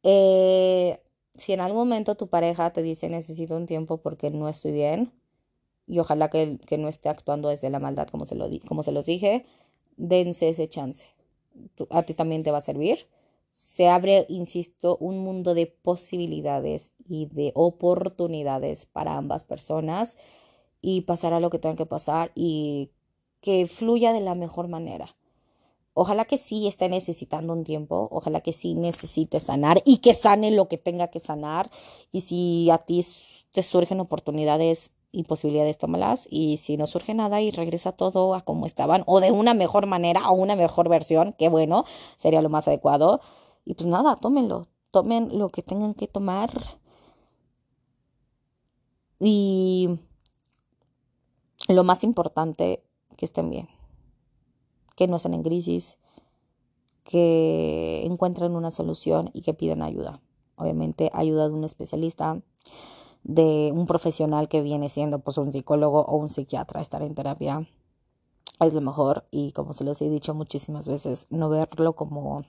[0.01, 0.99] eh,
[1.35, 5.13] si en algún momento tu pareja te dice necesito un tiempo porque no estoy bien,
[5.85, 8.91] y ojalá que, que no esté actuando desde la maldad como se, lo como se
[8.91, 9.45] los dije,
[9.97, 11.05] dense ese chance.
[11.91, 13.07] a ti también te va a servir.
[13.53, 20.17] Se abre, insisto, un mundo de posibilidades y de oportunidades para ambas personas
[20.81, 22.89] y pasará lo que tenga que pasar y
[23.41, 25.15] que fluya de la mejor manera.
[25.95, 30.49] Ojalá que sí esté necesitando un tiempo, ojalá que sí necesite sanar y que sane
[30.49, 31.69] lo que tenga que sanar.
[32.11, 33.05] Y si a ti
[33.51, 36.27] te surgen oportunidades y posibilidades, tómalas.
[36.31, 39.85] Y si no surge nada y regresa todo a como estaban o de una mejor
[39.85, 41.85] manera o una mejor versión, qué bueno,
[42.17, 43.21] sería lo más adecuado.
[43.63, 46.79] Y pues nada, tómenlo, tomen lo que tengan que tomar.
[49.19, 49.99] Y
[51.67, 52.83] lo más importante,
[53.15, 53.82] que estén bien
[54.95, 55.97] que no estén en crisis,
[57.03, 60.21] que encuentren una solución y que piden ayuda.
[60.55, 62.41] Obviamente ayuda de un especialista,
[63.23, 67.67] de un profesional que viene siendo pues un psicólogo o un psiquiatra, estar en terapia
[68.59, 72.41] es lo mejor y como se los he dicho muchísimas veces, no verlo como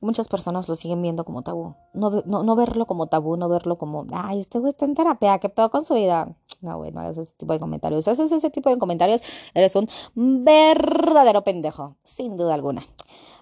[0.00, 3.78] muchas personas lo siguen viendo como tabú, no, no, no verlo como tabú, no verlo
[3.78, 6.36] como, ay, este güey está en terapia, qué pedo con su vida.
[6.60, 8.04] No, güey, no hagas ese tipo de comentarios.
[8.04, 9.22] Si haces ese tipo de comentarios,
[9.54, 9.88] eres un
[10.44, 12.86] verdadero pendejo, sin duda alguna.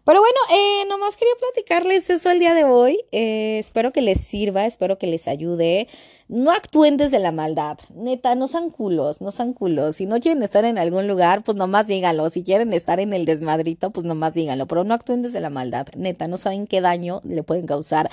[0.05, 3.01] Pero bueno, eh, nomás quería platicarles eso el día de hoy.
[3.11, 5.89] Eh, espero que les sirva, espero que les ayude.
[6.29, 7.79] No actúen desde la maldad.
[7.95, 9.97] Neta, no sean culos, no sean culos.
[9.97, 12.29] Si no quieren estar en algún lugar, pues nomás díganlo.
[12.29, 14.67] Si quieren estar en el desmadrito, pues nomás díganlo.
[14.67, 15.87] Pero no actúen desde la maldad.
[15.97, 18.11] Neta, no saben qué daño le pueden causar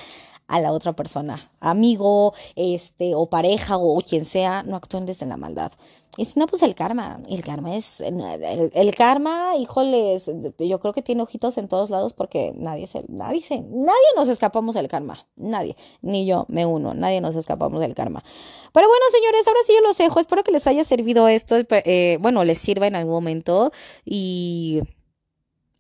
[0.52, 1.49] a la otra persona.
[1.62, 5.72] Amigo, este, o pareja, o quien sea, no actúen desde la maldad.
[6.18, 7.22] Y si no, pues el karma.
[7.30, 8.02] El karma es.
[8.02, 10.30] El, karma, híjoles,
[10.60, 13.06] yo creo que tiene ojitos en todos lados porque nadie se.
[13.08, 13.62] Nadie se.
[13.62, 15.26] Nadie nos escapamos del karma.
[15.38, 15.78] Nadie.
[16.02, 16.93] Ni yo me uno.
[16.93, 18.26] Nadie nos escapamos del karma.
[18.74, 20.20] Pero bueno, señores, ahora sí yo los dejo.
[20.20, 21.56] Espero que les haya servido esto.
[21.70, 23.72] Eh, bueno, les sirva en algún momento.
[24.04, 24.82] Y.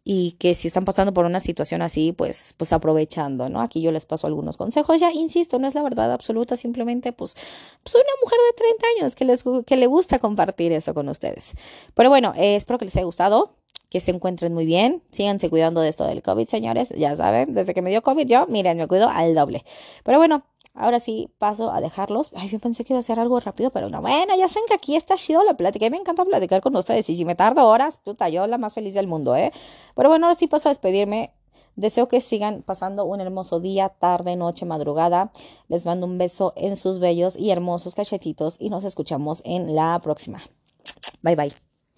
[0.03, 3.61] y que si están pasando por una situación así, pues, pues aprovechando, ¿no?
[3.61, 7.35] Aquí yo les paso algunos consejos, ya insisto, no es la verdad absoluta, simplemente pues
[7.85, 11.53] soy una mujer de 30 años que, les, que le gusta compartir eso con ustedes.
[11.93, 13.55] Pero bueno, eh, espero que les haya gustado,
[13.91, 17.73] que se encuentren muy bien, síganse cuidando de esto del COVID, señores, ya saben, desde
[17.73, 19.65] que me dio COVID yo, miren, me cuido al doble.
[20.03, 22.31] Pero bueno, Ahora sí, paso a dejarlos.
[22.33, 23.99] Ay, yo pensé que iba a ser algo rápido, pero no.
[23.99, 25.89] Bueno, ya saben que aquí está chido la plática.
[25.89, 27.09] Me encanta platicar con ustedes.
[27.09, 29.51] Y si me tardo horas, puta, yo la más feliz del mundo, ¿eh?
[29.97, 31.33] Pero bueno, ahora sí paso a despedirme.
[31.75, 35.33] Deseo que sigan pasando un hermoso día, tarde, noche, madrugada.
[35.67, 39.99] Les mando un beso en sus bellos y hermosos cachetitos y nos escuchamos en la
[39.99, 40.41] próxima.
[41.21, 41.70] Bye bye.